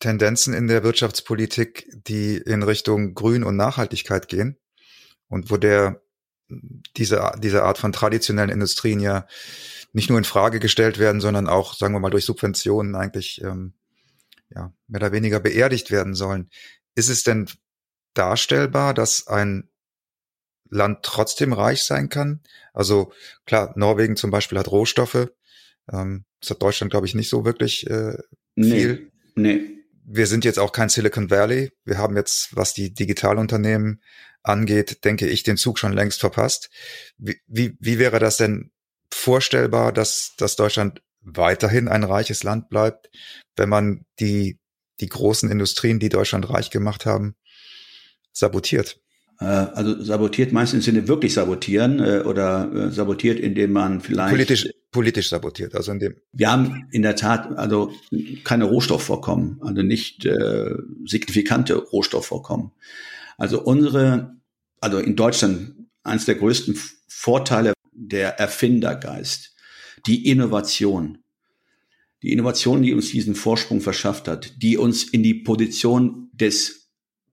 Tendenzen 0.00 0.54
in 0.54 0.66
der 0.66 0.82
Wirtschaftspolitik, 0.82 1.88
die 1.92 2.36
in 2.36 2.64
Richtung 2.64 3.14
Grün 3.14 3.44
und 3.44 3.54
Nachhaltigkeit 3.54 4.26
gehen 4.26 4.58
und 5.28 5.52
wo 5.52 5.56
der 5.56 6.02
diese, 6.96 7.30
diese 7.38 7.62
Art 7.62 7.78
von 7.78 7.92
traditionellen 7.92 8.50
Industrien 8.50 8.98
ja 8.98 9.28
nicht 9.92 10.10
nur 10.10 10.18
in 10.18 10.24
Frage 10.24 10.58
gestellt 10.58 10.98
werden, 10.98 11.20
sondern 11.20 11.46
auch, 11.46 11.74
sagen 11.74 11.94
wir 11.94 12.00
mal, 12.00 12.10
durch 12.10 12.24
Subventionen 12.24 12.96
eigentlich 12.96 13.40
ähm, 13.40 13.74
ja, 14.50 14.72
mehr 14.88 15.00
oder 15.00 15.12
weniger 15.12 15.38
beerdigt 15.38 15.92
werden 15.92 16.16
sollen. 16.16 16.50
Ist 16.96 17.08
es 17.08 17.22
denn 17.22 17.48
darstellbar, 18.14 18.94
dass 18.94 19.26
ein 19.26 19.68
Land 20.68 21.00
trotzdem 21.02 21.52
reich 21.52 21.82
sein 21.82 22.08
kann? 22.08 22.40
Also 22.72 23.12
klar, 23.46 23.72
Norwegen 23.76 24.16
zum 24.16 24.30
Beispiel 24.30 24.58
hat 24.58 24.70
Rohstoffe. 24.70 25.28
Ähm, 25.92 26.24
das 26.40 26.50
hat 26.50 26.62
Deutschland, 26.62 26.90
glaube 26.90 27.06
ich, 27.06 27.14
nicht 27.14 27.28
so 27.28 27.44
wirklich 27.44 27.88
äh, 27.88 28.16
viel. 28.54 29.10
Nee, 29.34 29.50
nee. 29.50 29.68
Wir 30.04 30.26
sind 30.26 30.44
jetzt 30.44 30.58
auch 30.58 30.72
kein 30.72 30.88
Silicon 30.88 31.30
Valley. 31.30 31.72
Wir 31.84 31.98
haben 31.98 32.16
jetzt, 32.16 32.56
was 32.56 32.74
die 32.74 32.92
Digitalunternehmen 32.92 34.02
angeht, 34.42 35.04
denke 35.04 35.28
ich, 35.28 35.44
den 35.44 35.56
Zug 35.56 35.78
schon 35.78 35.92
längst 35.92 36.20
verpasst. 36.20 36.70
Wie, 37.18 37.40
wie, 37.46 37.76
wie 37.78 37.98
wäre 37.98 38.18
das 38.18 38.36
denn 38.36 38.72
vorstellbar, 39.12 39.92
dass, 39.92 40.34
dass 40.36 40.56
Deutschland 40.56 41.02
weiterhin 41.20 41.88
ein 41.88 42.02
reiches 42.02 42.42
Land 42.42 42.68
bleibt, 42.68 43.10
wenn 43.56 43.68
man 43.68 44.04
die, 44.18 44.58
die 45.00 45.08
großen 45.08 45.50
Industrien, 45.50 46.00
die 46.00 46.08
Deutschland 46.08 46.50
reich 46.50 46.70
gemacht 46.70 47.06
haben, 47.06 47.36
sabotiert? 48.32 49.00
Äh, 49.40 49.44
also 49.44 50.02
sabotiert 50.02 50.52
meistens 50.52 50.86
im 50.86 50.94
Sinne 50.94 51.08
wirklich 51.08 51.34
sabotieren 51.34 52.00
äh, 52.00 52.22
oder 52.24 52.70
äh, 52.72 52.90
sabotiert, 52.90 53.40
indem 53.40 53.72
man 53.72 54.00
vielleicht 54.00 54.30
politisch 54.30 54.68
politisch 54.92 55.30
sabotiert. 55.30 55.74
Also 55.74 55.90
in 55.92 55.98
dem 55.98 56.16
wir 56.32 56.52
haben 56.52 56.86
in 56.92 57.02
der 57.02 57.16
Tat 57.16 57.58
also 57.58 57.92
keine 58.44 58.64
Rohstoffvorkommen, 58.64 59.58
also 59.62 59.82
nicht 59.82 60.24
äh, 60.26 60.74
signifikante 61.06 61.74
Rohstoffvorkommen. 61.76 62.72
Also 63.38 63.62
unsere, 63.62 64.36
also 64.80 64.98
in 64.98 65.16
Deutschland 65.16 65.74
eines 66.04 66.26
der 66.26 66.34
größten 66.34 66.78
Vorteile 67.08 67.72
der 67.92 68.38
Erfindergeist, 68.38 69.54
die 70.06 70.28
Innovation, 70.28 71.18
die 72.22 72.32
Innovation, 72.32 72.82
die 72.82 72.92
uns 72.92 73.10
diesen 73.10 73.34
Vorsprung 73.34 73.80
verschafft 73.80 74.28
hat, 74.28 74.62
die 74.62 74.76
uns 74.76 75.04
in 75.04 75.22
die 75.22 75.34
Position 75.34 76.30
des 76.32 76.81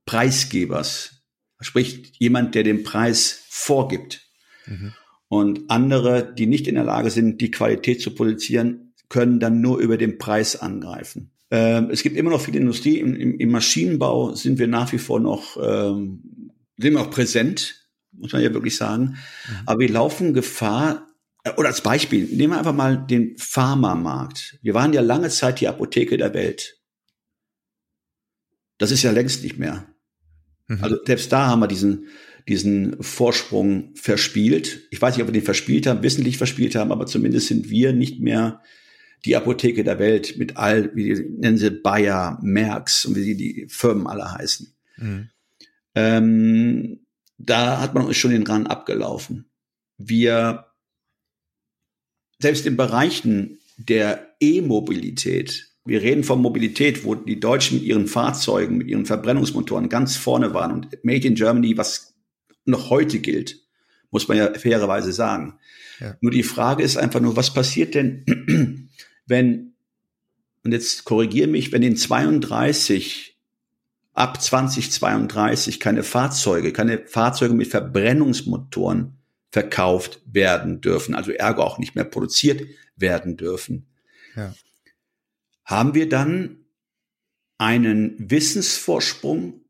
Preisgebers, 0.09 1.21
sprich 1.59 2.13
jemand, 2.17 2.55
der 2.55 2.63
den 2.63 2.81
Preis 2.81 3.43
vorgibt. 3.47 4.27
Mhm. 4.65 4.93
Und 5.27 5.69
andere, 5.69 6.33
die 6.33 6.47
nicht 6.47 6.67
in 6.67 6.73
der 6.73 6.83
Lage 6.83 7.11
sind, 7.11 7.41
die 7.41 7.51
Qualität 7.51 8.01
zu 8.01 8.15
produzieren, 8.15 8.95
können 9.07 9.39
dann 9.39 9.61
nur 9.61 9.77
über 9.77 9.97
den 9.97 10.17
Preis 10.17 10.55
angreifen. 10.55 11.29
Ähm, 11.51 11.91
es 11.91 12.01
gibt 12.01 12.17
immer 12.17 12.31
noch 12.31 12.41
viele 12.41 12.57
Industrie. 12.57 12.97
Im, 12.97 13.15
im, 13.15 13.37
Im, 13.37 13.51
Maschinenbau 13.51 14.33
sind 14.33 14.57
wir 14.57 14.65
nach 14.65 14.91
wie 14.93 14.97
vor 14.97 15.19
noch, 15.19 15.57
ähm, 15.57 16.53
sind 16.79 16.93
wir 16.93 17.01
auch 17.01 17.11
präsent, 17.11 17.87
muss 18.11 18.33
man 18.33 18.41
ja 18.41 18.51
wirklich 18.51 18.75
sagen. 18.75 19.03
Mhm. 19.47 19.55
Aber 19.67 19.79
wir 19.79 19.89
laufen 19.89 20.33
Gefahr, 20.33 21.07
äh, 21.43 21.51
oder 21.51 21.67
als 21.67 21.81
Beispiel, 21.81 22.23
nehmen 22.25 22.53
wir 22.53 22.57
einfach 22.57 22.73
mal 22.73 22.97
den 22.97 23.37
Pharmamarkt. 23.37 24.57
Wir 24.63 24.73
waren 24.73 24.91
ja 24.91 25.01
lange 25.01 25.29
Zeit 25.29 25.61
die 25.61 25.67
Apotheke 25.67 26.17
der 26.17 26.33
Welt. 26.33 26.79
Das 28.79 28.89
ist 28.89 29.03
ja 29.03 29.11
längst 29.11 29.43
nicht 29.43 29.59
mehr. 29.59 29.85
Mhm. 30.69 30.83
Also 30.83 30.97
selbst 31.05 31.31
da 31.31 31.47
haben 31.47 31.59
wir 31.59 31.67
diesen, 31.67 32.07
diesen 32.47 33.01
Vorsprung 33.03 33.93
verspielt. 33.95 34.87
Ich 34.91 35.01
weiß 35.01 35.15
nicht, 35.15 35.23
ob 35.23 35.27
wir 35.27 35.33
den 35.33 35.43
verspielt 35.43 35.87
haben, 35.87 36.03
wissentlich 36.03 36.37
verspielt 36.37 36.75
haben, 36.75 36.91
aber 36.93 37.05
zumindest 37.05 37.47
sind 37.47 37.69
wir 37.69 37.91
nicht 37.91 38.21
mehr 38.21 38.61
die 39.25 39.35
Apotheke 39.35 39.83
der 39.83 39.99
Welt 39.99 40.37
mit 40.37 40.55
all, 40.55 40.95
wie 40.95 41.13
die, 41.13 41.29
nennen 41.37 41.57
sie 41.57 41.71
Bayer, 41.71 42.39
Merx 42.41 43.03
und 43.03 43.15
wie 43.15 43.23
sie 43.23 43.35
die 43.35 43.65
Firmen 43.67 44.07
alle 44.07 44.31
heißen. 44.31 44.73
Mhm. 44.97 45.29
Ähm, 45.95 47.05
da 47.37 47.81
hat 47.81 47.93
man 47.93 48.05
uns 48.05 48.17
schon 48.17 48.31
den 48.31 48.47
Rang 48.47 48.67
abgelaufen. 48.67 49.49
Wir, 49.97 50.67
selbst 52.39 52.65
in 52.65 52.77
Bereichen 52.77 53.59
der 53.77 54.35
E-Mobilität, 54.39 55.68
wir 55.89 56.01
reden 56.01 56.23
von 56.23 56.41
Mobilität, 56.41 57.03
wo 57.03 57.15
die 57.15 57.39
Deutschen 57.39 57.79
mit 57.79 57.87
ihren 57.87 58.07
Fahrzeugen, 58.07 58.77
mit 58.77 58.87
ihren 58.87 59.05
Verbrennungsmotoren 59.05 59.89
ganz 59.89 60.15
vorne 60.15 60.53
waren 60.53 60.71
und 60.71 61.03
Made 61.03 61.27
in 61.27 61.35
Germany, 61.35 61.77
was 61.77 62.15
noch 62.65 62.89
heute 62.89 63.19
gilt, 63.19 63.59
muss 64.11 64.27
man 64.27 64.37
ja 64.37 64.53
fairerweise 64.53 65.11
sagen. 65.11 65.59
Ja. 65.99 66.15
Nur 66.21 66.31
die 66.31 66.43
Frage 66.43 66.83
ist 66.83 66.97
einfach 66.97 67.19
nur, 67.19 67.35
was 67.35 67.53
passiert 67.53 67.95
denn, 67.95 68.89
wenn 69.25 69.73
und 70.63 70.73
jetzt 70.73 71.05
korrigiere 71.05 71.47
mich, 71.47 71.71
wenn 71.71 71.83
in 71.83 71.95
32 71.95 73.37
ab 74.13 74.41
2032 74.41 75.79
keine 75.79 76.03
Fahrzeuge, 76.03 76.73
keine 76.73 76.99
Fahrzeuge 77.07 77.53
mit 77.53 77.67
Verbrennungsmotoren 77.67 79.17
verkauft 79.51 80.21
werden 80.25 80.81
dürfen, 80.81 81.15
also 81.15 81.31
ergo 81.31 81.63
auch 81.63 81.79
nicht 81.79 81.95
mehr 81.95 82.03
produziert 82.03 82.67
werden 82.95 83.37
dürfen. 83.37 83.87
Ja. 84.35 84.53
Haben 85.69 85.93
wir 85.93 86.09
dann 86.09 86.65
einen 87.59 88.15
Wissensvorsprung 88.17 89.61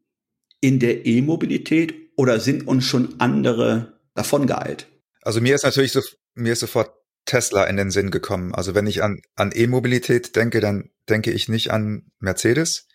in 0.62 0.80
der 0.80 1.06
E-Mobilität 1.06 1.94
oder 2.16 2.40
sind 2.40 2.66
uns 2.66 2.86
schon 2.86 3.20
andere 3.20 4.00
davon 4.16 4.48
geeilt? 4.48 4.88
Also 5.22 5.42
mir 5.42 5.56
ist 5.56 5.66
natürlich 5.66 5.92
so, 5.92 6.02
mir 6.36 6.54
ist 6.54 6.62
sofort 6.62 6.94
Tesla 7.26 7.66
in 7.66 7.76
den 7.76 7.92
Sinn 7.92 8.12
gekommen. 8.12 8.56
Also 8.56 8.76
wenn 8.76 8.88
ich 8.88 9.04
an, 9.04 9.22
an 9.36 9.52
E-Mobilität 9.54 10.38
denke, 10.38 10.62
dann 10.62 10.90
denke 11.10 11.32
ich 11.32 11.50
nicht 11.50 11.70
an 11.70 12.10
Mercedes, 12.20 12.88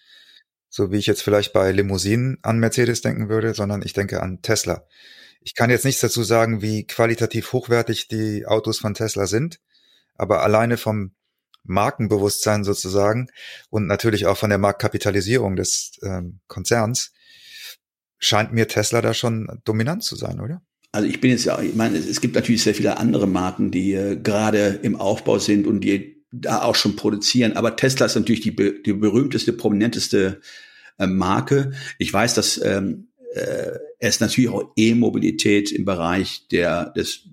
so 0.71 0.91
wie 0.91 0.97
ich 0.97 1.07
jetzt 1.07 1.23
vielleicht 1.23 1.53
bei 1.53 1.73
Limousinen 1.73 2.39
an 2.41 2.59
Mercedes 2.59 3.03
denken 3.03 3.29
würde, 3.29 3.53
sondern 3.53 3.83
ich 3.83 3.93
denke 3.93 4.23
an 4.23 4.41
Tesla. 4.41 4.87
Ich 5.43 5.55
kann 5.55 5.69
jetzt 5.69 5.85
nichts 5.85 6.01
dazu 6.01 6.23
sagen, 6.23 6.63
wie 6.63 6.87
qualitativ 6.87 7.53
hochwertig 7.53 8.09
die 8.09 8.47
Autos 8.47 8.79
von 8.79 8.95
Tesla 8.95 9.27
sind, 9.27 9.61
aber 10.15 10.43
alleine 10.43 10.79
vom 10.79 11.15
Markenbewusstsein 11.65 12.65
sozusagen 12.65 13.29
und 13.71 13.87
natürlich 13.87 14.27
auch 14.27 14.37
von 14.37 14.51
der 14.51 14.59
Marktkapitalisierung 14.59 15.57
des 15.57 15.93
ähm, 16.03 16.41
Konzerns 16.47 17.13
scheint 18.19 18.53
mir 18.53 18.69
Tesla 18.69 19.03
da 19.03 19.15
schon 19.15 19.61
dominant 19.65 20.03
zu 20.03 20.17
sein, 20.17 20.41
oder? 20.41 20.63
Also 20.93 21.09
ich 21.09 21.21
bin 21.21 21.33
jetzt 21.33 21.45
ja, 21.45 21.61
ich 21.61 21.75
meine, 21.75 21.99
es 21.99 22.21
gibt 22.21 22.37
natürlich 22.37 22.63
sehr 22.63 22.75
viele 22.75 22.99
andere 22.99 23.27
Marken, 23.27 23.71
die 23.71 23.95
äh, 23.95 24.17
gerade 24.17 24.79
im 24.83 24.97
Aufbau 24.97 25.39
sind 25.39 25.67
und 25.67 25.81
die 25.81 26.25
da 26.31 26.63
auch 26.63 26.75
schon 26.75 26.97
produzieren. 26.97 27.55
Aber 27.55 27.77
Tesla 27.77 28.07
ist 28.07 28.15
natürlich 28.15 28.41
die, 28.41 28.55
die 28.55 28.93
berühmteste, 28.93 29.53
prominenteste 29.53 30.41
äh, 30.99 31.07
Marke. 31.07 31.73
Ich 31.99 32.13
weiß, 32.13 32.35
dass 32.35 32.63
ähm, 32.63 33.09
äh, 33.35 33.73
es 33.99 34.21
natürlich 34.21 34.51
auch 34.51 34.73
E-Mobilität 34.77 35.73
im 35.73 35.85
Bereich 35.85 36.47
der 36.49 36.91
des 36.91 37.29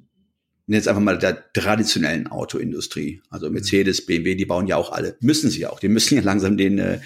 jetzt 0.74 0.88
einfach 0.88 1.02
mal 1.02 1.18
der 1.18 1.52
traditionellen 1.54 2.28
Autoindustrie. 2.28 3.22
Also 3.30 3.48
mhm. 3.48 3.54
Mercedes, 3.54 4.06
BMW, 4.06 4.36
die 4.36 4.46
bauen 4.46 4.68
ja 4.68 4.78
auch 4.78 4.92
alle, 4.92 5.16
müssen 5.22 5.50
sie 5.50 5.66
auch. 5.66 5.80
Die 5.80 5.90
müssen 5.90 6.16
ja 6.16 6.22
langsam 6.24 6.58
den 6.58 6.80
äh, 6.80 7.00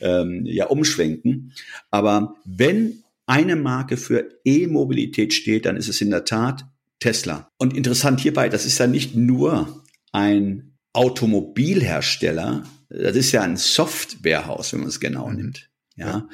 ähm, 0.00 0.44
ja 0.46 0.66
umschwenken. 0.66 1.52
Aber 1.90 2.36
wenn 2.44 3.02
eine 3.26 3.56
Marke 3.56 3.96
für 3.96 4.28
E-Mobilität 4.44 5.34
steht, 5.34 5.66
dann 5.66 5.76
ist 5.76 5.88
es 5.88 6.00
in 6.00 6.10
der 6.10 6.24
Tat 6.24 6.64
Tesla. 7.00 7.50
Und 7.58 7.76
interessant 7.76 8.20
hierbei, 8.20 8.48
das 8.48 8.64
ist 8.64 8.78
ja 8.78 8.86
nicht 8.86 9.14
nur 9.14 9.84
ein 10.12 10.76
Automobilhersteller, 10.92 12.64
das 12.88 13.16
ist 13.16 13.32
ja 13.32 13.42
ein 13.42 13.56
Softwarehaus, 13.56 14.72
wenn 14.72 14.80
man 14.80 14.88
es 14.88 15.00
genau 15.00 15.28
mhm. 15.28 15.36
nimmt. 15.36 15.70
Ja. 15.96 16.06
ja. 16.06 16.28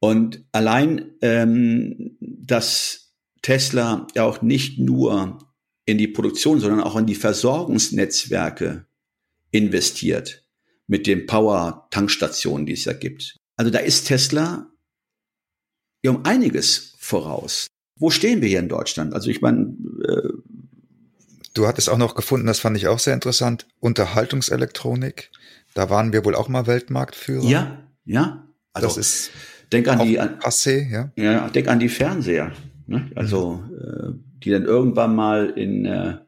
Und 0.00 0.44
allein, 0.52 1.12
ähm, 1.20 2.16
dass 2.20 3.12
Tesla 3.42 4.06
ja 4.14 4.24
auch 4.24 4.42
nicht 4.42 4.78
nur 4.78 5.38
in 5.84 5.98
die 5.98 6.08
Produktion, 6.08 6.60
sondern 6.60 6.80
auch 6.80 6.96
in 6.96 7.06
die 7.06 7.14
Versorgungsnetzwerke 7.14 8.86
investiert 9.50 10.44
mit 10.86 11.06
den 11.06 11.26
Power-Tankstationen, 11.26 12.66
die 12.66 12.72
es 12.72 12.84
ja 12.84 12.92
gibt. 12.92 13.36
Also 13.56 13.70
da 13.70 13.78
ist 13.78 14.06
Tesla 14.06 14.70
ja 16.02 16.10
um 16.10 16.24
einiges 16.24 16.94
voraus. 16.98 17.66
Wo 17.96 18.10
stehen 18.10 18.40
wir 18.40 18.48
hier 18.48 18.60
in 18.60 18.68
Deutschland? 18.68 19.14
Also 19.14 19.30
ich 19.30 19.40
meine, 19.40 19.76
äh, 20.04 20.28
du 21.54 21.66
hattest 21.66 21.90
auch 21.90 21.98
noch 21.98 22.14
gefunden, 22.14 22.46
das 22.46 22.58
fand 22.58 22.76
ich 22.76 22.88
auch 22.88 22.98
sehr 22.98 23.14
interessant, 23.14 23.66
Unterhaltungselektronik. 23.80 25.30
Da 25.74 25.90
waren 25.90 26.12
wir 26.12 26.24
wohl 26.24 26.34
auch 26.34 26.48
mal 26.48 26.66
Weltmarktführer. 26.66 27.44
Ja, 27.44 27.88
ja. 28.04 28.46
Also 28.72 28.88
das 28.88 28.96
ist 28.96 29.30
denk 29.72 29.88
an 29.88 30.06
die 30.06 30.18
an, 30.18 30.38
passé, 30.38 30.88
ja. 30.90 31.12
Ja, 31.16 31.48
denk 31.48 31.68
an 31.68 31.78
die 31.78 31.88
Fernseher. 31.88 32.52
Ne? 32.86 33.10
Also 33.14 33.62
mhm. 33.68 34.24
Äh, 34.40 34.44
die 34.44 34.50
dann 34.50 34.64
irgendwann 34.64 35.14
mal 35.14 35.50
in 35.50 35.84
äh, 35.84 36.18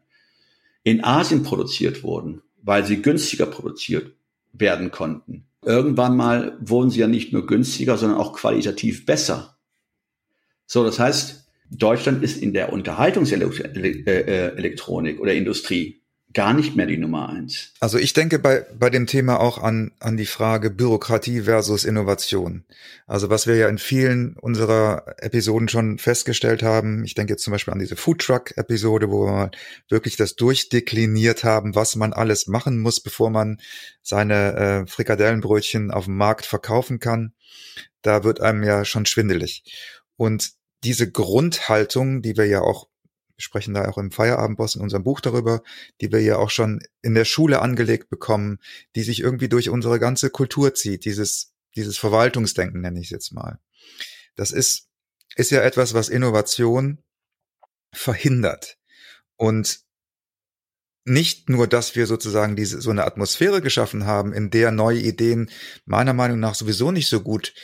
in 0.85 1.05
Asien 1.05 1.45
produziert 1.45 2.03
wurden, 2.03 2.43
weil 2.63 2.85
sie 2.85 3.03
günstiger 3.03 3.47
produziert 3.47 4.17
werden 4.53 4.91
konnten. 4.91 5.45
Irgendwann 5.65 6.17
mal 6.17 6.59
wurden 6.61 6.91
sie 6.91 6.99
ja 7.01 7.07
nicht 7.07 7.33
nur 7.33 7.47
günstiger, 7.47 7.97
sondern 7.97 8.19
auch 8.19 8.33
qualitativ 8.33 9.07
besser. 9.07 9.57
So, 10.67 10.83
das 10.85 10.99
heißt, 10.99 11.47
Deutschland 11.71 12.25
ist 12.25 12.43
in 12.43 12.53
der 12.53 12.73
Unterhaltungselektronik 12.73 15.21
oder 15.21 15.35
Industrie 15.35 16.02
gar 16.33 16.55
nicht 16.55 16.77
mehr 16.77 16.87
die 16.87 16.99
Nummer 16.99 17.29
eins. 17.29 17.73
Also 17.81 17.99
ich 17.99 18.13
denke 18.13 18.39
bei, 18.39 18.65
bei 18.79 18.91
dem 18.91 19.07
Thema 19.07 19.41
auch 19.41 19.59
an, 19.59 19.93
an 20.01 20.17
die 20.17 20.27
Frage 20.27 20.71
Bürokratie 20.71 21.43
versus 21.43 21.85
Innovation. 21.85 22.65
Also 23.07 23.31
was 23.31 23.47
wir 23.47 23.57
ja 23.57 23.69
in 23.69 23.79
vielen 23.79 24.37
unserer 24.37 25.17
Episoden 25.19 25.69
schon 25.69 25.99
festgestellt 25.99 26.63
haben, 26.63 27.05
ich 27.05 27.15
denke 27.15 27.33
jetzt 27.33 27.43
zum 27.43 27.53
Beispiel 27.53 27.73
an 27.73 27.81
diese 27.81 27.97
Foodtruck-Episode, 27.97 29.11
wo 29.11 29.27
wir 29.27 29.51
wirklich 29.89 30.17
das 30.17 30.37
durchdekliniert 30.37 31.45
haben, 31.45 31.75
was 31.75 31.97
man 31.97 32.13
alles 32.13 32.47
machen 32.47 32.81
muss, 32.81 33.01
bevor 33.01 33.31
man 33.31 33.59
seine 34.03 34.55
äh, 34.55 34.87
Frikadellenbrötchen 34.87 35.91
auf 35.91 36.07
dem 36.07 36.17
Markt 36.17 36.47
verkaufen 36.47 36.99
kann. 36.99 37.33
Da 38.03 38.25
wird 38.25 38.41
einem 38.41 38.63
ja 38.63 38.85
schon 38.85 39.07
schwindelig. 39.07 39.65
Und 40.17 40.53
diese 40.85 41.11
Grundhaltung, 41.11 42.23
die 42.23 42.37
wir 42.37 42.47
ja 42.47 42.61
auch 42.61 42.89
sprechen 43.43 43.75
da 43.75 43.89
auch 43.89 43.99
im 43.99 44.11
Feierabendboss 44.11 44.77
in 44.77 44.83
unserem 44.83 45.05
Buch 45.05 45.21
darüber, 45.21 45.63
die 46.01 46.13
wir 46.13 46.21
ja 46.21 46.37
auch 46.37 46.51
schon 46.51 46.81
in 47.03 47.15
der 47.15 47.25
Schule 47.25 47.61
angelegt 47.61 48.09
bekommen, 48.09 48.59
die 48.95 49.03
sich 49.03 49.21
irgendwie 49.21 49.49
durch 49.49 49.69
unsere 49.69 49.99
ganze 49.99 50.31
Kultur 50.31 50.75
zieht, 50.75 51.05
dieses, 51.05 51.53
dieses 51.77 51.99
Verwaltungsdenken 51.99 52.81
nenne 52.81 53.01
ich 53.01 53.07
es 53.07 53.11
jetzt 53.11 53.33
mal. 53.33 53.59
Das 54.35 54.51
ist, 54.51 54.89
ist 55.37 55.51
ja 55.51 55.63
etwas, 55.63 55.95
was 55.95 56.09
Innovation 56.09 56.99
verhindert. 57.93 58.79
Und 59.37 59.81
nicht 61.05 61.49
nur, 61.49 61.67
dass 61.67 61.97
wir 61.97 62.07
sozusagen 62.07 62.55
diese, 62.55 62.81
so 62.81 62.91
eine 62.91 63.05
Atmosphäre 63.05 63.61
geschaffen 63.61 64.07
haben, 64.07 64.33
in 64.33 64.51
der 64.51 64.71
neue 64.71 65.01
Ideen 65.01 65.51
meiner 65.85 66.13
Meinung 66.13 66.39
nach 66.39 66.55
sowieso 66.55 66.93
nicht 66.93 67.09
so 67.09 67.21
gut 67.21 67.55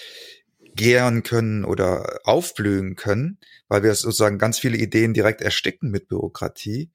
gären 0.78 1.22
können 1.24 1.64
oder 1.64 2.20
aufblühen 2.24 2.96
können, 2.96 3.38
weil 3.68 3.82
wir 3.82 3.94
sozusagen 3.94 4.38
ganz 4.38 4.58
viele 4.58 4.78
Ideen 4.78 5.12
direkt 5.12 5.42
ersticken 5.42 5.90
mit 5.90 6.08
Bürokratie. 6.08 6.90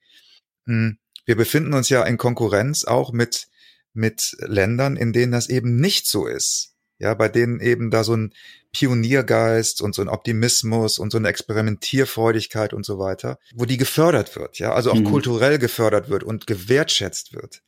Hm, 0.66 0.98
wir 1.26 1.36
befinden 1.36 1.74
uns 1.74 1.88
ja 1.90 2.02
in 2.02 2.16
Konkurrenz 2.16 2.84
auch 2.84 3.12
mit, 3.12 3.46
mit 3.92 4.36
Ländern, 4.40 4.96
in 4.96 5.12
denen 5.12 5.30
das 5.30 5.48
eben 5.48 5.76
nicht 5.76 6.08
so 6.08 6.26
ist. 6.26 6.72
Ja, 6.98 7.12
bei 7.14 7.28
denen 7.28 7.60
eben 7.60 7.90
da 7.90 8.04
so 8.04 8.16
ein 8.16 8.32
Pioniergeist 8.72 9.82
und 9.82 9.94
so 9.94 10.02
ein 10.02 10.08
Optimismus 10.08 10.98
und 10.98 11.10
so 11.10 11.18
eine 11.18 11.28
Experimentierfreudigkeit 11.28 12.72
und 12.72 12.86
so 12.86 12.98
weiter, 12.98 13.38
wo 13.54 13.64
die 13.64 13.76
gefördert 13.76 14.34
wird, 14.36 14.58
ja, 14.58 14.72
also 14.72 14.92
auch 14.92 14.98
mhm. 14.98 15.04
kulturell 15.04 15.58
gefördert 15.58 16.08
wird 16.08 16.24
und 16.24 16.46
gewertschätzt 16.46 17.34
wird. 17.34 17.62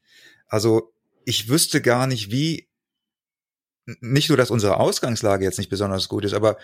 Also 0.47 0.93
ich 1.25 1.49
wüsste 1.49 1.83
gar 1.83 2.07
nicht, 2.07 2.31
wie 2.31 2.66
nicht 4.01 4.29
nur, 4.29 4.37
dass 4.37 4.51
unsere 4.51 4.79
Ausgangslage 4.79 5.45
jetzt 5.45 5.59
nicht 5.59 5.71
besonders 5.71 6.09
gut 6.09 6.25
ist, 6.25 6.35
aber 6.35 6.59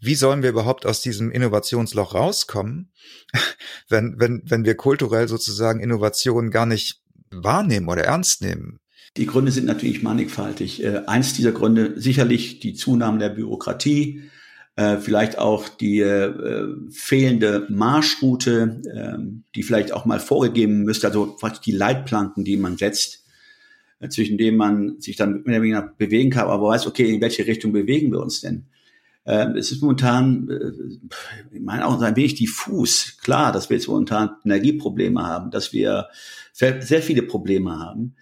wie 0.00 0.14
sollen 0.16 0.42
wir 0.42 0.50
überhaupt 0.50 0.84
aus 0.84 1.00
diesem 1.00 1.30
Innovationsloch 1.30 2.14
rauskommen, 2.14 2.90
wenn, 3.88 4.18
wenn, 4.18 4.42
wenn 4.46 4.64
wir 4.64 4.74
kulturell 4.74 5.28
sozusagen 5.28 5.80
Innovationen 5.80 6.50
gar 6.50 6.66
nicht 6.66 7.02
wahrnehmen 7.30 7.88
oder 7.88 8.04
ernst 8.04 8.42
nehmen? 8.42 8.80
Die 9.16 9.26
Gründe 9.26 9.52
sind 9.52 9.66
natürlich 9.66 10.02
mannigfaltig. 10.02 10.82
Äh, 10.82 11.02
eins 11.06 11.34
dieser 11.34 11.52
Gründe 11.52 12.00
sicherlich 12.00 12.60
die 12.60 12.74
Zunahme 12.74 13.18
der 13.18 13.28
Bürokratie, 13.28 14.30
äh, 14.74 14.96
vielleicht 14.96 15.38
auch 15.38 15.68
die 15.68 16.00
äh, 16.00 16.66
fehlende 16.90 17.66
Marschroute, 17.68 18.80
äh, 18.86 19.18
die 19.54 19.62
vielleicht 19.62 19.92
auch 19.92 20.06
mal 20.06 20.18
vorgegeben 20.18 20.82
müsste, 20.82 21.08
also 21.08 21.36
die 21.64 21.72
Leitplanken, 21.72 22.42
die 22.44 22.56
man 22.56 22.78
setzt, 22.78 23.21
zwischen 24.10 24.38
dem 24.38 24.56
man 24.56 25.00
sich 25.00 25.16
dann 25.16 25.42
mehr 25.44 25.56
oder 25.56 25.62
weniger 25.62 25.94
bewegen 25.96 26.30
kann, 26.30 26.48
aber 26.48 26.68
weiß, 26.68 26.86
okay, 26.86 27.14
in 27.14 27.20
welche 27.20 27.46
Richtung 27.46 27.72
bewegen 27.72 28.10
wir 28.12 28.20
uns 28.20 28.40
denn? 28.40 28.66
Ähm, 29.24 29.56
es 29.56 29.70
ist 29.70 29.82
momentan, 29.82 30.48
äh, 30.48 31.54
ich 31.54 31.60
meine 31.60 31.86
auch 31.86 32.00
ein 32.00 32.16
wenig 32.16 32.34
diffus. 32.34 33.16
Klar, 33.22 33.52
dass 33.52 33.70
wir 33.70 33.76
jetzt 33.76 33.88
momentan 33.88 34.30
Energieprobleme 34.44 35.24
haben, 35.24 35.50
dass 35.50 35.72
wir 35.72 36.08
sehr 36.52 37.02
viele 37.02 37.22
Probleme 37.22 37.78
haben. 37.78 38.16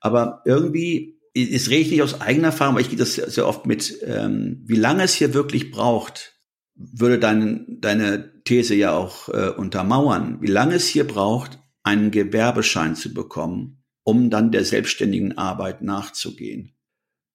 Aber 0.00 0.42
irgendwie, 0.44 1.18
es 1.34 1.68
rede 1.68 1.82
ich 1.82 1.90
nicht 1.90 2.02
aus 2.02 2.20
eigener 2.20 2.48
Erfahrung, 2.48 2.74
aber 2.74 2.80
ich 2.80 2.88
gehe 2.88 2.98
das 2.98 3.14
sehr 3.14 3.46
oft 3.46 3.66
mit, 3.66 3.98
ähm, 4.04 4.62
wie 4.64 4.76
lange 4.76 5.02
es 5.02 5.14
hier 5.14 5.34
wirklich 5.34 5.70
braucht, 5.70 6.34
würde 6.74 7.18
dein, 7.18 7.78
deine 7.80 8.42
These 8.44 8.74
ja 8.74 8.92
auch 8.92 9.28
äh, 9.28 9.50
untermauern, 9.50 10.38
wie 10.40 10.46
lange 10.46 10.74
es 10.74 10.86
hier 10.86 11.06
braucht, 11.06 11.58
einen 11.82 12.10
Gewerbeschein 12.10 12.96
zu 12.96 13.14
bekommen, 13.14 13.75
um 14.06 14.30
dann 14.30 14.52
der 14.52 14.64
selbstständigen 14.64 15.36
Arbeit 15.36 15.82
nachzugehen. 15.82 16.76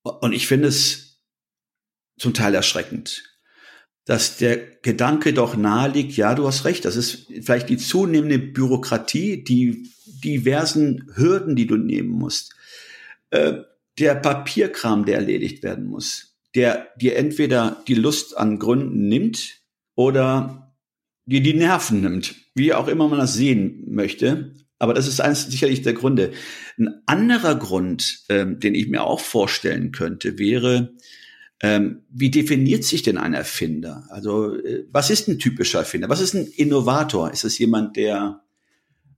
Und 0.04 0.32
ich 0.32 0.48
finde 0.48 0.70
es 0.70 1.22
zum 2.18 2.34
Teil 2.34 2.56
erschreckend, 2.56 3.24
dass 4.06 4.38
der 4.38 4.58
Gedanke 4.82 5.34
doch 5.34 5.58
nahe 5.58 5.92
liegt, 5.92 6.16
ja, 6.16 6.34
du 6.34 6.48
hast 6.48 6.64
recht, 6.64 6.86
das 6.86 6.96
ist 6.96 7.28
vielleicht 7.42 7.68
die 7.68 7.78
zunehmende 7.78 8.40
Bürokratie, 8.40 9.44
die 9.44 9.92
diversen 10.06 11.12
Hürden, 11.14 11.58
die 11.58 11.68
du 11.68 11.76
nehmen 11.76 12.10
musst. 12.10 12.56
Äh, 13.32 13.64
der 14.00 14.16
Papierkram, 14.16 15.06
der 15.06 15.16
erledigt 15.16 15.64
werden 15.64 15.88
muss, 15.88 16.38
der 16.56 16.88
dir 16.96 17.18
entweder 17.18 17.84
die 17.86 17.96
Lust 17.96 18.38
an 18.38 18.60
Gründen 18.60 19.10
nimmt 19.10 19.60
oder 19.96 20.74
dir 21.26 21.42
die 21.42 21.54
Nerven 21.54 22.00
nimmt, 22.00 22.36
wie 22.56 22.74
auch 22.74 22.88
immer 22.88 23.10
man 23.10 23.20
das 23.20 23.34
sehen 23.34 23.84
möchte. 23.90 24.56
Aber 24.82 24.96
das 24.96 25.06
ist 25.06 25.22
eines 25.22 25.44
sicherlich 25.44 25.84
der 25.84 25.94
Gründe. 25.94 26.32
Ein 26.80 27.04
anderer 27.06 27.54
Grund, 27.54 28.24
ähm, 28.30 28.60
den 28.60 28.74
ich 28.74 28.88
mir 28.88 29.04
auch 29.04 29.20
vorstellen 29.20 29.92
könnte, 29.92 30.40
wäre, 30.40 30.96
ähm, 31.62 32.02
wie 32.10 32.32
definiert 32.32 32.84
sich 32.84 33.04
denn 33.04 33.20
ein 33.20 33.36
Erfinder? 33.36 34.08
Also 34.10 34.56
äh, 34.56 34.88
was 34.92 35.12
ist 35.12 35.28
ein 35.28 35.38
typischer 35.38 35.80
Erfinder? 35.80 36.10
Was 36.10 36.20
ist 36.20 36.34
ein 36.34 36.48
Innovator? 36.48 37.32
Ist 37.32 37.44
es 37.44 37.60
jemand, 37.60 37.96
der 37.96 38.42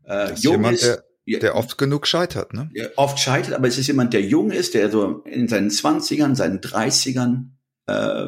äh, 0.04 0.34
jung 0.34 0.56
jemand, 0.56 0.76
ist? 0.76 1.02
Der, 1.26 1.40
der 1.40 1.56
oft 1.56 1.78
genug 1.78 2.08
scheitert, 2.08 2.54
ne? 2.54 2.70
Oft 2.98 3.18
scheitert, 3.18 3.54
aber 3.54 3.70
es 3.70 3.78
ist 3.78 3.88
jemand, 3.88 4.12
der 4.12 4.22
jung 4.22 4.52
ist, 4.52 4.74
der 4.74 4.92
so 4.92 5.24
in 5.24 5.48
seinen 5.48 5.70
Zwanzigern, 5.70 6.36
seinen 6.36 6.60
Dreißigern 6.60 7.56
äh, 7.88 8.26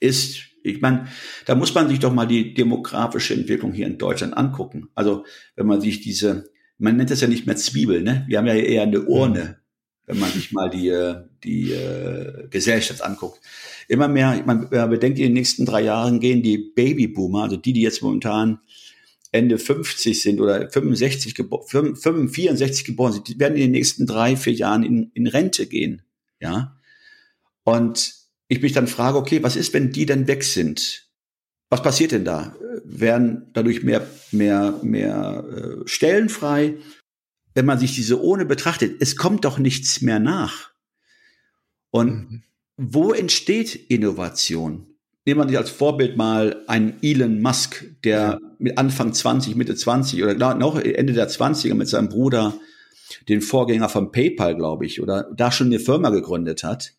ist. 0.00 0.38
Ich 0.66 0.80
meine, 0.80 1.06
da 1.46 1.54
muss 1.54 1.74
man 1.74 1.88
sich 1.88 1.98
doch 1.98 2.12
mal 2.12 2.26
die 2.26 2.54
demografische 2.54 3.34
Entwicklung 3.34 3.72
hier 3.72 3.86
in 3.86 3.98
Deutschland 3.98 4.36
angucken. 4.36 4.88
Also 4.94 5.24
wenn 5.54 5.66
man 5.66 5.80
sich 5.80 6.00
diese, 6.00 6.50
man 6.78 6.96
nennt 6.96 7.10
das 7.10 7.20
ja 7.20 7.28
nicht 7.28 7.46
mehr 7.46 7.56
Zwiebel, 7.56 8.02
ne? 8.02 8.24
Wir 8.28 8.38
haben 8.38 8.46
ja 8.46 8.54
eher 8.54 8.82
eine 8.82 9.02
Urne 9.02 9.58
wenn 10.06 10.20
man 10.20 10.30
sich 10.30 10.52
mal 10.52 10.70
die, 10.70 10.88
äh, 10.88 11.16
die 11.44 11.72
äh, 11.72 12.48
Gesellschaft 12.48 13.02
anguckt. 13.02 13.40
Immer 13.88 14.08
mehr, 14.08 14.42
man 14.46 14.68
bedenkt, 14.70 15.18
in 15.18 15.26
den 15.26 15.32
nächsten 15.32 15.66
drei 15.66 15.82
Jahren 15.82 16.20
gehen 16.20 16.42
die 16.42 16.58
Babyboomer, 16.58 17.42
also 17.42 17.56
die, 17.56 17.72
die 17.72 17.82
jetzt 17.82 18.02
momentan 18.02 18.60
Ende 19.32 19.58
50 19.58 20.22
sind 20.22 20.40
oder 20.40 20.70
65 20.70 21.34
geboren, 21.34 21.96
64 21.96 22.84
geboren 22.84 23.12
sind, 23.12 23.28
die 23.28 23.38
werden 23.38 23.54
in 23.54 23.62
den 23.62 23.72
nächsten 23.72 24.06
drei, 24.06 24.36
vier 24.36 24.54
Jahren 24.54 24.82
in, 24.82 25.10
in 25.14 25.26
Rente 25.26 25.66
gehen. 25.66 26.02
Ja. 26.40 26.76
Und 27.64 28.14
ich 28.48 28.62
mich 28.62 28.72
dann 28.72 28.86
frage, 28.86 29.18
okay, 29.18 29.42
was 29.42 29.56
ist, 29.56 29.74
wenn 29.74 29.90
die 29.90 30.06
dann 30.06 30.26
weg 30.28 30.44
sind? 30.44 31.08
Was 31.68 31.82
passiert 31.82 32.12
denn 32.12 32.24
da? 32.24 32.54
Werden 32.84 33.50
dadurch 33.52 33.82
mehr, 33.82 34.06
mehr, 34.30 34.78
mehr 34.82 35.44
äh, 35.50 35.88
Stellen 35.88 36.28
frei? 36.28 36.76
wenn 37.56 37.64
man 37.64 37.78
sich 37.78 37.94
diese 37.94 38.22
ohne 38.22 38.44
betrachtet, 38.44 39.00
es 39.00 39.16
kommt 39.16 39.46
doch 39.46 39.58
nichts 39.58 40.02
mehr 40.02 40.20
nach. 40.20 40.72
Und 41.90 42.30
mhm. 42.30 42.42
wo 42.76 43.12
entsteht 43.14 43.74
Innovation? 43.74 44.86
Nehmen 45.24 45.40
wir 45.40 45.48
sich 45.48 45.56
als 45.56 45.70
Vorbild 45.70 46.18
mal 46.18 46.62
einen 46.66 46.98
Elon 47.00 47.40
Musk, 47.40 47.86
der 48.04 48.38
mit 48.58 48.76
Anfang 48.76 49.14
20, 49.14 49.56
Mitte 49.56 49.74
20 49.74 50.22
oder 50.22 50.54
noch 50.54 50.78
Ende 50.78 51.14
der 51.14 51.30
20er 51.30 51.74
mit 51.74 51.88
seinem 51.88 52.10
Bruder, 52.10 52.54
den 53.26 53.40
Vorgänger 53.40 53.88
von 53.88 54.12
PayPal, 54.12 54.54
glaube 54.54 54.84
ich, 54.84 55.00
oder 55.00 55.30
da 55.34 55.50
schon 55.50 55.68
eine 55.68 55.80
Firma 55.80 56.10
gegründet 56.10 56.62
hat 56.62 56.92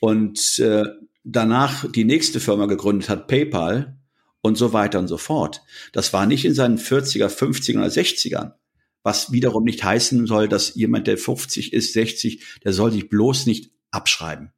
und 0.00 0.58
äh, 0.58 0.84
danach 1.22 1.90
die 1.90 2.04
nächste 2.04 2.40
Firma 2.40 2.66
gegründet 2.66 3.08
hat, 3.08 3.28
PayPal 3.28 3.96
und 4.42 4.56
so 4.56 4.72
weiter 4.72 4.98
und 4.98 5.08
so 5.08 5.18
fort. 5.18 5.62
Das 5.92 6.12
war 6.12 6.26
nicht 6.26 6.44
in 6.44 6.54
seinen 6.54 6.78
40er, 6.78 7.28
50er 7.28 7.78
oder 7.78 7.86
60ern 7.86 8.52
was 9.02 9.32
wiederum 9.32 9.64
nicht 9.64 9.82
heißen 9.82 10.26
soll, 10.26 10.48
dass 10.48 10.74
jemand, 10.74 11.06
der 11.06 11.18
50 11.18 11.72
ist, 11.72 11.92
60, 11.94 12.60
der 12.64 12.72
soll 12.72 12.92
sich 12.92 13.08
bloß 13.08 13.46
nicht 13.46 13.72
abschreiben. 13.90 14.52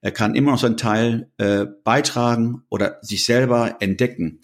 Er 0.00 0.10
kann 0.10 0.34
immer 0.34 0.52
noch 0.52 0.60
seinen 0.60 0.76
Teil 0.76 1.30
äh, 1.38 1.66
beitragen 1.84 2.62
oder 2.68 2.98
sich 3.02 3.24
selber 3.24 3.76
entdecken. 3.80 4.40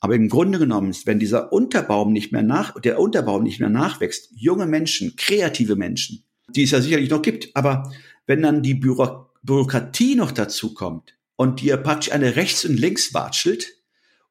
Aber 0.00 0.14
im 0.14 0.28
Grunde 0.28 0.58
genommen, 0.58 0.94
wenn 1.06 1.18
dieser 1.18 1.52
Unterbaum 1.52 2.12
nicht 2.12 2.30
mehr 2.30 2.42
nach, 2.42 2.78
der 2.80 3.00
Unterbaum 3.00 3.42
nicht 3.42 3.58
mehr 3.58 3.70
nachwächst, 3.70 4.30
junge 4.34 4.66
Menschen, 4.66 5.16
kreative 5.16 5.76
Menschen, 5.76 6.24
die 6.48 6.62
es 6.62 6.70
ja 6.70 6.80
sicherlich 6.80 7.10
noch 7.10 7.22
gibt, 7.22 7.50
aber 7.54 7.90
wenn 8.26 8.42
dann 8.42 8.62
die 8.62 8.74
Büro 8.74 9.26
Bürokratie 9.42 10.14
noch 10.14 10.32
dazu 10.32 10.74
kommt 10.74 11.14
und 11.36 11.60
dir 11.60 11.76
praktisch 11.76 12.12
eine 12.12 12.36
rechts 12.36 12.64
und 12.64 12.78
links 12.78 13.14
watschelt 13.14 13.74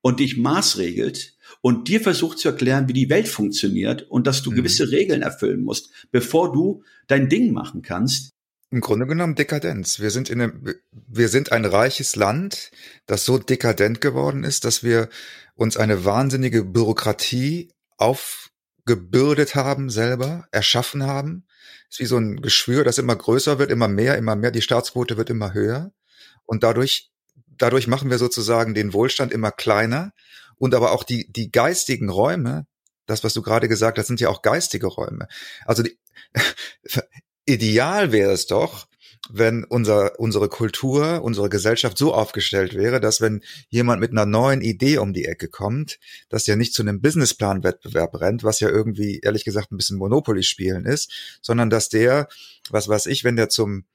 und 0.01 0.19
dich 0.19 0.37
maßregelt, 0.37 1.37
und 1.61 1.87
dir 1.87 2.01
versucht 2.01 2.39
zu 2.39 2.49
erklären, 2.49 2.87
wie 2.87 2.93
die 2.93 3.09
Welt 3.09 3.27
funktioniert 3.27 4.03
und 4.03 4.27
dass 4.27 4.43
du 4.43 4.51
mhm. 4.51 4.57
gewisse 4.57 4.91
Regeln 4.91 5.21
erfüllen 5.21 5.63
musst, 5.63 5.89
bevor 6.11 6.51
du 6.51 6.83
dein 7.07 7.29
Ding 7.29 7.51
machen 7.51 7.81
kannst. 7.81 8.31
Im 8.69 8.81
Grunde 8.81 9.07
genommen 9.07 9.35
Dekadenz. 9.35 9.99
Wir 9.99 10.11
sind 10.11 10.29
in 10.29 10.41
einem, 10.41 10.75
wir 10.91 11.29
sind 11.29 11.53
ein 11.53 11.63
reiches 11.63 12.17
Land, 12.17 12.71
das 13.05 13.23
so 13.23 13.37
dekadent 13.37 14.01
geworden 14.01 14.43
ist, 14.43 14.65
dass 14.65 14.83
wir 14.83 15.07
uns 15.55 15.77
eine 15.77 16.03
wahnsinnige 16.03 16.65
Bürokratie 16.65 17.71
aufgebürdet 17.95 19.55
haben 19.55 19.89
selber, 19.89 20.47
erschaffen 20.51 21.03
haben. 21.03 21.46
Ist 21.89 21.99
wie 21.99 22.05
so 22.05 22.17
ein 22.17 22.41
Geschwür, 22.41 22.83
das 22.83 22.97
immer 22.97 23.15
größer 23.15 23.59
wird, 23.59 23.71
immer 23.71 23.87
mehr, 23.87 24.17
immer 24.17 24.35
mehr. 24.35 24.51
Die 24.51 24.61
Staatsquote 24.61 25.17
wird 25.17 25.29
immer 25.29 25.53
höher. 25.53 25.91
Und 26.45 26.63
dadurch, 26.63 27.11
dadurch 27.57 27.87
machen 27.87 28.09
wir 28.09 28.17
sozusagen 28.17 28.73
den 28.73 28.93
Wohlstand 28.93 29.31
immer 29.31 29.51
kleiner 29.51 30.13
und 30.57 30.73
aber 30.73 30.91
auch 30.91 31.03
die, 31.03 31.31
die 31.31 31.51
geistigen 31.51 32.09
Räume, 32.09 32.65
das, 33.05 33.23
was 33.23 33.33
du 33.33 33.41
gerade 33.41 33.67
gesagt 33.67 33.97
hast, 33.97 34.07
sind 34.07 34.19
ja 34.19 34.29
auch 34.29 34.41
geistige 34.41 34.87
Räume. 34.87 35.27
Also 35.65 35.83
die, 35.83 35.97
ideal 37.45 38.11
wäre 38.11 38.31
es 38.31 38.47
doch, 38.47 38.86
wenn 39.29 39.63
unser, 39.63 40.19
unsere 40.19 40.49
Kultur, 40.49 41.21
unsere 41.23 41.49
Gesellschaft 41.49 41.97
so 41.97 42.13
aufgestellt 42.13 42.75
wäre, 42.75 42.99
dass 42.99 43.21
wenn 43.21 43.43
jemand 43.69 43.99
mit 43.99 44.11
einer 44.11 44.25
neuen 44.25 44.61
Idee 44.61 44.97
um 44.97 45.13
die 45.13 45.25
Ecke 45.25 45.47
kommt, 45.47 45.99
dass 46.29 46.45
der 46.45 46.55
nicht 46.55 46.73
zu 46.73 46.81
einem 46.81 47.01
Businessplan-Wettbewerb 47.01 48.19
rennt, 48.19 48.43
was 48.43 48.59
ja 48.59 48.69
irgendwie, 48.69 49.19
ehrlich 49.19 49.45
gesagt, 49.45 49.71
ein 49.71 49.77
bisschen 49.77 49.97
Monopoly 49.97 50.43
spielen 50.43 50.85
ist, 50.85 51.11
sondern 51.41 51.69
dass 51.69 51.89
der, 51.89 52.27
was 52.69 52.87
weiß 52.87 53.05
ich, 53.07 53.23
wenn 53.23 53.35
der 53.35 53.49
zum 53.49 53.85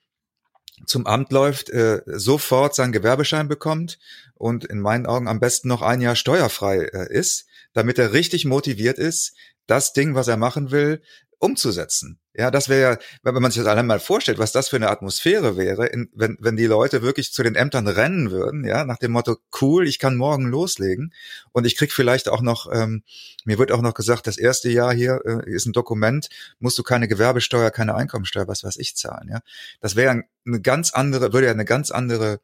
zum 0.87 1.07
Amt 1.07 1.31
läuft, 1.31 1.71
äh, 1.71 2.03
sofort 2.07 2.75
seinen 2.75 2.90
Gewerbeschein 2.90 3.47
bekommt 3.47 4.01
und 4.35 4.64
in 4.64 4.81
meinen 4.81 5.07
Augen 5.07 5.29
am 5.29 5.38
besten 5.38 5.68
noch 5.68 5.83
ein 5.83 6.01
Jahr 6.01 6.16
steuerfrei 6.16 6.79
äh, 6.79 7.12
ist, 7.12 7.47
damit 7.73 7.99
er 7.99 8.12
richtig 8.12 8.47
motiviert 8.47 8.99
ist, 8.99 9.35
das 9.66 9.92
Ding, 9.92 10.14
was 10.14 10.29
er 10.29 10.37
machen 10.37 10.71
will, 10.71 11.01
umzusetzen. 11.42 12.20
Ja, 12.35 12.50
das 12.50 12.68
wäre 12.68 12.92
ja, 12.92 12.98
wenn 13.24 13.35
man 13.35 13.50
sich 13.50 13.61
das 13.61 13.70
allein 13.70 13.87
mal 13.87 13.98
vorstellt, 13.98 14.38
was 14.38 14.52
das 14.52 14.68
für 14.68 14.76
eine 14.76 14.90
Atmosphäre 14.90 15.57
wäre, 15.57 15.87
in, 15.87 16.09
wenn, 16.14 16.38
wenn 16.40 16.57
die 16.57 16.66
Leute 16.66 17.02
wirklich 17.02 17.33
zu 17.33 17.42
den 17.42 17.57
Ämtern 17.57 17.88
rennen 17.88 18.31
würden, 18.31 18.64
ja, 18.64 18.85
nach 18.85 18.98
dem 18.98 19.11
Motto, 19.11 19.37
cool, 19.61 19.87
ich 19.87 19.98
kann 19.98 20.16
morgen 20.16 20.46
loslegen 20.46 21.12
und 21.50 21.66
ich 21.66 21.76
krieg 21.76 21.92
vielleicht 21.92 22.28
auch 22.28 22.42
noch, 22.42 22.72
ähm, 22.72 23.02
mir 23.44 23.59
wird 23.59 23.72
auch 23.72 23.83
noch 23.83 23.94
gesagt, 23.94 24.28
das 24.28 24.38
erste 24.38 24.70
Jahr 24.70 24.94
hier 24.94 25.20
äh, 25.26 25.50
ist 25.50 25.66
ein 25.66 25.72
Dokument, 25.72 26.28
musst 26.61 26.78
du 26.78 26.85
keine 26.85 27.09
Gewerbesteuer, 27.09 27.72
keine 27.72 27.96
Einkommensteuer, 27.96 28.46
was 28.46 28.62
weiß 28.62 28.76
ich 28.76 28.94
zahlen, 28.96 29.28
ja. 29.28 29.40
Das 29.81 29.96
wäre 29.96 30.22
eine 30.46 30.61
ganz 30.61 30.92
andere, 30.92 31.33
würde 31.33 31.48
ja 31.48 31.52
eine 31.52 31.64
ganz 31.64 31.90
andere 31.90 32.40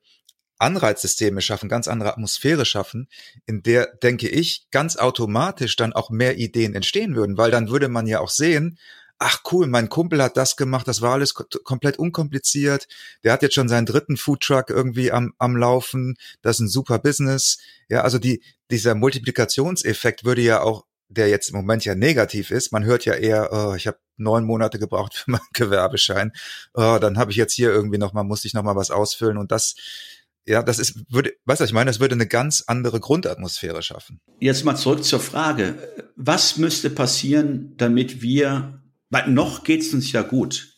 Anreizsysteme 0.59 1.41
schaffen, 1.41 1.69
ganz 1.69 1.89
andere 1.89 2.11
Atmosphäre 2.11 2.65
schaffen, 2.65 3.09
in 3.47 3.63
der, 3.63 3.87
denke 4.03 4.29
ich, 4.29 4.67
ganz 4.71 4.97
automatisch 4.97 5.77
dann 5.77 5.93
auch 5.93 6.11
mehr 6.11 6.37
Ideen 6.37 6.75
entstehen 6.75 7.15
würden, 7.15 7.37
weil 7.37 7.51
dann 7.51 7.71
würde 7.71 7.89
man 7.89 8.07
ja 8.07 8.21
auch 8.21 8.31
sehen, 8.31 8.79
ach 9.19 9.43
cool, 9.51 9.67
mein 9.67 9.89
Kumpel 9.89 10.23
hat 10.23 10.37
das 10.37 10.57
gemacht, 10.57 10.87
das 10.87 11.01
war 11.01 11.15
alles 11.15 11.35
komplett 11.35 11.99
unkompliziert, 11.99 12.87
der 13.25 13.33
hat 13.33 13.43
jetzt 13.43 13.55
schon 13.55 13.69
seinen 13.69 13.87
dritten 13.87 14.17
Foodtruck 14.17 14.71
irgendwie 14.71 15.11
am, 15.11 15.33
am 15.39 15.57
Laufen, 15.57 16.17
das 16.43 16.57
ist 16.57 16.61
ein 16.61 16.69
super 16.69 16.99
Business. 16.99 17.59
Ja, 17.89 18.03
also 18.03 18.19
die, 18.19 18.43
dieser 18.71 18.95
Multiplikationseffekt 18.95 20.25
würde 20.25 20.43
ja 20.43 20.63
auch, 20.63 20.85
der 21.09 21.29
jetzt 21.29 21.51
im 21.51 21.57
Moment 21.57 21.85
ja 21.85 21.95
negativ 21.95 22.51
ist, 22.51 22.71
man 22.71 22.85
hört 22.85 23.07
ja 23.07 23.15
eher, 23.15 23.51
oh, 23.53 23.75
ich 23.75 23.87
habe 23.87 23.99
neun 24.19 24.45
Monate 24.45 24.79
gebraucht 24.79 25.15
für 25.17 25.31
meinen 25.33 25.49
Gewerbeschein, 25.53 26.33
oh, 26.75 26.99
dann 27.01 27.19
habe 27.19 27.31
ich 27.33 27.37
jetzt 27.37 27.55
hier 27.55 27.71
irgendwie 27.71 27.99
nochmal, 27.99 28.25
musste 28.25 28.47
ich 28.47 28.55
nochmal 28.55 28.77
was 28.77 28.91
ausfüllen 28.91 29.39
und 29.39 29.51
das 29.51 29.75
ja, 30.49 30.63
das 30.63 30.79
ist, 30.79 31.05
würde, 31.13 31.35
weißt 31.45 31.61
du, 31.61 31.65
ich 31.67 31.75
meine, 31.75 31.91
das 31.91 32.01
würde 32.01 32.15
eine 32.15 32.27
ganz 32.27 32.65
andere 32.67 33.01
Grundatmosphäre 33.01 33.83
schaffen. 33.83 34.21
Jetzt 34.41 34.65
mal 34.65 34.77
zurück 34.77 35.05
zur 35.05 35.21
Frage. 35.21 35.75
Was 36.17 36.57
müsste 36.57 36.89
passieren, 36.89 37.75
damit 37.77 38.23
wir, 38.23 38.83
weil 39.11 39.29
noch 39.31 39.63
geht's 39.63 39.93
uns 39.93 40.11
ja 40.11 40.23
gut. 40.23 40.75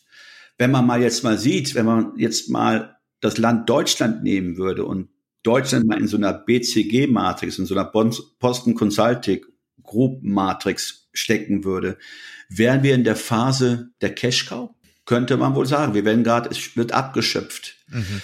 Wenn 0.59 0.73
man 0.73 0.87
mal 0.87 1.01
jetzt 1.01 1.23
mal 1.23 1.39
sieht, 1.39 1.77
wenn 1.77 1.87
man 1.87 2.13
jetzt 2.17 2.51
mal 2.51 2.97
das 3.21 3.39
Land 3.39 3.71
Deutschland 3.71 4.25
nehmen 4.25 4.57
würde 4.57 4.85
und 4.85 5.09
Deutschland 5.45 5.87
mal 5.87 6.01
in 6.01 6.09
so 6.09 6.17
einer 6.17 6.33
BCG-Matrix, 6.33 7.61
in 7.61 7.67
so 7.67 7.77
einer 7.77 7.85
Boston 7.85 8.75
Consulting 8.75 9.47
Group 9.85 10.19
Matrix 10.23 11.09
stecken 11.13 11.65
würde, 11.65 11.97
wären 12.49 12.83
wir 12.83 12.97
in 12.97 13.05
der 13.05 13.17
Phase 13.17 13.91
der 14.01 14.17
Cash 14.17 14.47
Cow? 14.47 14.71
Könnte 15.05 15.37
man 15.37 15.55
wohl 15.55 15.67
sagen. 15.67 15.95
Wir 15.95 16.05
werden 16.05 16.25
gerade, 16.25 16.51
es 16.51 16.77
wird 16.77 16.91
abgeschöpft. 16.91 17.77
Mhm 17.89 18.21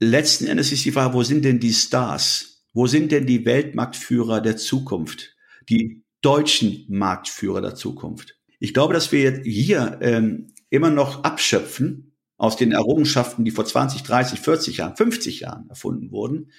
letzten 0.00 0.46
Endes 0.46 0.72
ist 0.72 0.84
die 0.84 0.92
Frage, 0.92 1.14
wo 1.14 1.22
sind 1.22 1.44
denn 1.44 1.60
die 1.60 1.72
Stars? 1.72 2.64
Wo 2.72 2.86
sind 2.86 3.12
denn 3.12 3.26
die 3.26 3.44
Weltmarktführer 3.44 4.40
der 4.40 4.56
Zukunft? 4.56 5.34
Die 5.68 6.04
deutschen 6.20 6.84
Marktführer 6.88 7.60
der 7.60 7.74
Zukunft? 7.74 8.38
Ich 8.60 8.74
glaube, 8.74 8.94
dass 8.94 9.12
wir 9.12 9.40
hier 9.42 9.98
ähm, 10.00 10.52
immer 10.70 10.90
noch 10.90 11.24
abschöpfen 11.24 12.12
aus 12.36 12.56
den 12.56 12.72
Errungenschaften, 12.72 13.44
die 13.44 13.50
vor 13.50 13.64
20, 13.64 14.02
30, 14.02 14.40
40 14.40 14.76
Jahren, 14.78 14.96
50 14.96 15.40
Jahren 15.40 15.68
erfunden 15.68 16.10
wurden. 16.10 16.52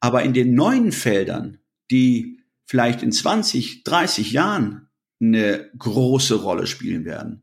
Aber 0.00 0.22
in 0.22 0.34
den 0.34 0.54
neuen 0.54 0.92
Feldern, 0.92 1.58
die 1.90 2.40
vielleicht 2.64 3.02
in 3.02 3.12
20, 3.12 3.84
30 3.84 4.32
Jahren 4.32 4.88
eine 5.20 5.70
große 5.78 6.34
Rolle 6.36 6.66
spielen 6.66 7.04
werden, 7.04 7.42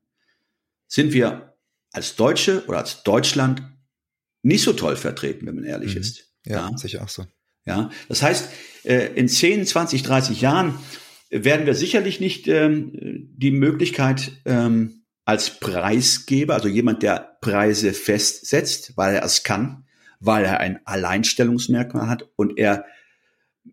sind 0.87 1.13
wir 1.13 1.55
als 1.91 2.15
Deutsche 2.15 2.65
oder 2.67 2.79
als 2.79 3.03
Deutschland 3.03 3.63
nicht 4.43 4.63
so 4.63 4.73
toll 4.73 4.95
vertreten, 4.95 5.47
wenn 5.47 5.55
man 5.55 5.63
ehrlich 5.63 5.95
Mhm. 5.95 6.01
ist. 6.01 6.29
Ja, 6.45 6.69
sicher 6.75 7.01
auch 7.03 7.09
so. 7.09 7.25
Ja, 7.65 7.89
das 8.09 8.21
heißt, 8.21 8.49
äh, 8.83 9.13
in 9.15 9.27
10, 9.29 9.65
20, 9.65 10.03
30 10.03 10.41
Jahren 10.41 10.77
werden 11.29 11.65
wir 11.65 11.73
sicherlich 11.73 12.19
nicht 12.19 12.47
ähm, 12.47 12.91
die 13.35 13.51
Möglichkeit 13.51 14.33
ähm, 14.45 15.05
als 15.25 15.59
Preisgeber, 15.59 16.53
also 16.53 16.67
jemand, 16.67 17.01
der 17.01 17.37
Preise 17.41 17.93
festsetzt, 17.93 18.97
weil 18.97 19.15
er 19.15 19.23
es 19.23 19.43
kann, 19.43 19.85
weil 20.19 20.43
er 20.43 20.59
ein 20.59 20.85
Alleinstellungsmerkmal 20.85 22.09
hat 22.09 22.29
und 22.35 22.57
er, 22.57 22.85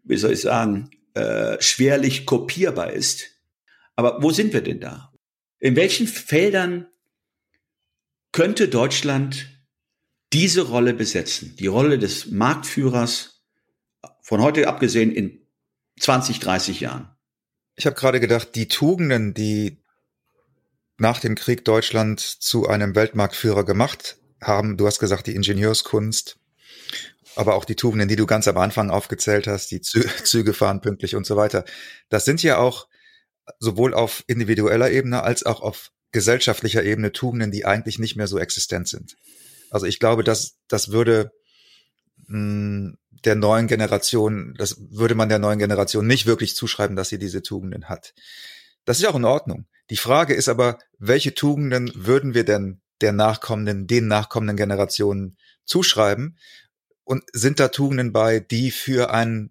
wie 0.04 0.16
soll 0.16 0.32
ich 0.32 0.40
sagen, 0.40 0.90
äh, 1.14 1.60
schwerlich 1.60 2.24
kopierbar 2.24 2.92
ist. 2.92 3.26
Aber 3.96 4.22
wo 4.22 4.30
sind 4.30 4.52
wir 4.52 4.60
denn 4.62 4.80
da? 4.80 5.12
In 5.58 5.74
welchen 5.74 6.06
Feldern 6.06 6.86
könnte 8.32 8.68
Deutschland 8.68 9.48
diese 10.32 10.62
Rolle 10.62 10.94
besetzen? 10.94 11.56
Die 11.58 11.66
Rolle 11.66 11.98
des 11.98 12.30
Marktführers, 12.30 13.42
von 14.22 14.40
heute 14.40 14.68
abgesehen 14.68 15.10
in 15.12 15.40
20, 15.98 16.38
30 16.38 16.80
Jahren. 16.80 17.10
Ich 17.76 17.86
habe 17.86 17.96
gerade 17.96 18.20
gedacht, 18.20 18.54
die 18.54 18.68
Tugenden, 18.68 19.34
die 19.34 19.82
nach 20.98 21.18
dem 21.18 21.34
Krieg 21.34 21.64
Deutschland 21.64 22.20
zu 22.20 22.68
einem 22.68 22.94
Weltmarktführer 22.94 23.64
gemacht 23.64 24.18
haben, 24.42 24.76
du 24.76 24.86
hast 24.86 24.98
gesagt, 24.98 25.26
die 25.26 25.34
Ingenieurskunst, 25.34 26.38
aber 27.36 27.54
auch 27.54 27.64
die 27.64 27.76
Tugenden, 27.76 28.08
die 28.08 28.16
du 28.16 28.26
ganz 28.26 28.48
am 28.48 28.58
Anfang 28.58 28.90
aufgezählt 28.90 29.46
hast, 29.46 29.70
die 29.70 29.80
Zü 29.80 30.04
Züge 30.24 30.52
fahren 30.52 30.80
pünktlich 30.80 31.16
und 31.16 31.26
so 31.26 31.36
weiter, 31.36 31.64
das 32.08 32.24
sind 32.24 32.42
ja 32.42 32.58
auch 32.58 32.88
sowohl 33.58 33.94
auf 33.94 34.24
individueller 34.26 34.90
Ebene 34.90 35.22
als 35.22 35.44
auch 35.44 35.60
auf 35.60 35.90
gesellschaftlicher 36.12 36.84
Ebene 36.84 37.12
Tugenden, 37.12 37.50
die 37.50 37.64
eigentlich 37.64 37.98
nicht 37.98 38.16
mehr 38.16 38.26
so 38.26 38.38
existent 38.38 38.88
sind. 38.88 39.16
Also 39.70 39.86
ich 39.86 39.98
glaube, 39.98 40.24
dass 40.24 40.56
das 40.68 40.90
würde 40.90 41.32
mh, 42.26 42.94
der 43.24 43.34
neuen 43.34 43.66
Generation, 43.66 44.54
das 44.58 44.76
würde 44.90 45.14
man 45.14 45.28
der 45.28 45.38
neuen 45.38 45.58
Generation 45.58 46.06
nicht 46.06 46.26
wirklich 46.26 46.56
zuschreiben, 46.56 46.96
dass 46.96 47.08
sie 47.08 47.18
diese 47.18 47.42
Tugenden 47.42 47.88
hat. 47.88 48.14
Das 48.84 48.98
ist 48.98 49.06
auch 49.06 49.16
in 49.16 49.24
Ordnung. 49.24 49.66
Die 49.90 49.96
Frage 49.96 50.34
ist 50.34 50.48
aber, 50.48 50.78
welche 50.98 51.34
Tugenden 51.34 51.90
würden 51.94 52.34
wir 52.34 52.44
denn 52.44 52.80
der 53.00 53.12
nachkommenden, 53.12 53.86
den 53.86 54.08
nachkommenden 54.08 54.56
Generationen 54.56 55.36
zuschreiben? 55.64 56.38
Und 57.04 57.24
sind 57.32 57.60
da 57.60 57.68
Tugenden 57.68 58.12
bei, 58.12 58.40
die 58.40 58.70
für 58.70 59.10
ein 59.12 59.50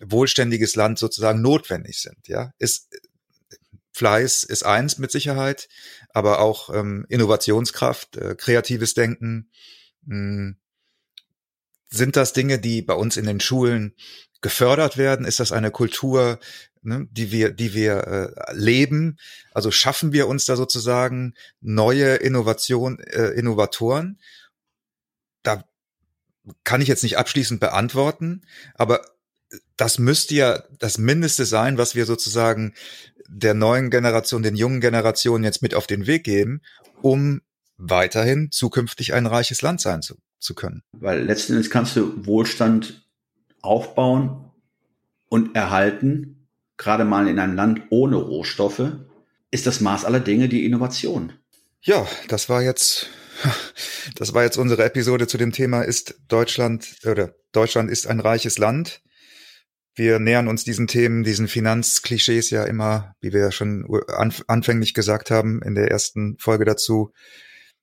wohlständiges 0.00 0.76
Land 0.76 0.98
sozusagen 0.98 1.42
notwendig 1.42 2.00
sind? 2.00 2.28
Ja, 2.28 2.52
ist 2.58 2.88
Fleiß 3.92 4.44
ist 4.44 4.64
eins 4.64 4.98
mit 4.98 5.10
Sicherheit, 5.10 5.68
aber 6.10 6.40
auch 6.40 6.74
ähm, 6.74 7.06
Innovationskraft, 7.08 8.16
äh, 8.16 8.34
kreatives 8.34 8.94
Denken. 8.94 9.50
Mh, 10.04 10.54
sind 11.90 12.16
das 12.16 12.32
Dinge, 12.32 12.58
die 12.58 12.80
bei 12.82 12.94
uns 12.94 13.16
in 13.16 13.26
den 13.26 13.40
Schulen 13.40 13.94
gefördert 14.40 14.96
werden? 14.96 15.26
Ist 15.26 15.40
das 15.40 15.52
eine 15.52 15.70
Kultur, 15.70 16.38
ne, 16.82 17.06
die 17.10 17.30
wir, 17.30 17.52
die 17.52 17.74
wir 17.74 18.34
äh, 18.38 18.52
leben? 18.54 19.18
Also 19.52 19.70
schaffen 19.70 20.12
wir 20.12 20.26
uns 20.26 20.46
da 20.46 20.56
sozusagen 20.56 21.34
neue 21.60 22.14
Innovation, 22.16 22.98
äh, 22.98 23.28
Innovatoren? 23.28 24.18
Da 25.42 25.64
kann 26.64 26.80
ich 26.80 26.88
jetzt 26.88 27.02
nicht 27.02 27.18
abschließend 27.18 27.60
beantworten, 27.60 28.42
aber 28.74 29.04
das 29.76 29.98
müsste 29.98 30.34
ja 30.34 30.64
das 30.78 30.98
Mindeste 30.98 31.44
sein, 31.44 31.78
was 31.78 31.94
wir 31.94 32.06
sozusagen 32.06 32.74
der 33.32 33.54
neuen 33.54 33.90
Generation, 33.90 34.42
den 34.42 34.56
jungen 34.56 34.80
Generationen 34.80 35.44
jetzt 35.44 35.62
mit 35.62 35.74
auf 35.74 35.86
den 35.86 36.06
Weg 36.06 36.24
geben, 36.24 36.60
um 37.00 37.40
weiterhin 37.78 38.50
zukünftig 38.50 39.14
ein 39.14 39.26
reiches 39.26 39.62
Land 39.62 39.80
sein 39.80 40.02
zu, 40.02 40.16
zu 40.38 40.54
können. 40.54 40.82
Weil 40.92 41.24
letzten 41.24 41.54
Endes 41.54 41.70
kannst 41.70 41.96
du 41.96 42.26
Wohlstand 42.26 43.06
aufbauen 43.62 44.50
und 45.28 45.56
erhalten, 45.56 46.48
gerade 46.76 47.04
mal 47.04 47.26
in 47.26 47.38
einem 47.38 47.54
Land 47.54 47.82
ohne 47.90 48.16
Rohstoffe, 48.16 48.92
ist 49.50 49.66
das 49.66 49.80
Maß 49.80 50.04
aller 50.04 50.20
Dinge 50.20 50.48
die 50.48 50.66
Innovation. 50.66 51.32
Ja, 51.80 52.06
das 52.28 52.48
war 52.48 52.62
jetzt, 52.62 53.08
das 54.16 54.34
war 54.34 54.42
jetzt 54.44 54.58
unsere 54.58 54.84
Episode 54.84 55.26
zu 55.26 55.38
dem 55.38 55.52
Thema, 55.52 55.82
ist 55.82 56.20
Deutschland 56.28 56.98
oder 57.04 57.34
Deutschland 57.52 57.90
ist 57.90 58.06
ein 58.06 58.20
reiches 58.20 58.58
Land. 58.58 59.02
Wir 59.94 60.18
nähern 60.18 60.48
uns 60.48 60.64
diesen 60.64 60.86
Themen, 60.86 61.22
diesen 61.22 61.48
Finanzklischees 61.48 62.50
ja 62.50 62.64
immer, 62.64 63.14
wie 63.20 63.32
wir 63.32 63.40
ja 63.40 63.52
schon 63.52 63.86
anf 64.08 64.42
anfänglich 64.46 64.94
gesagt 64.94 65.30
haben 65.30 65.60
in 65.62 65.74
der 65.74 65.90
ersten 65.90 66.36
Folge 66.38 66.64
dazu, 66.64 67.12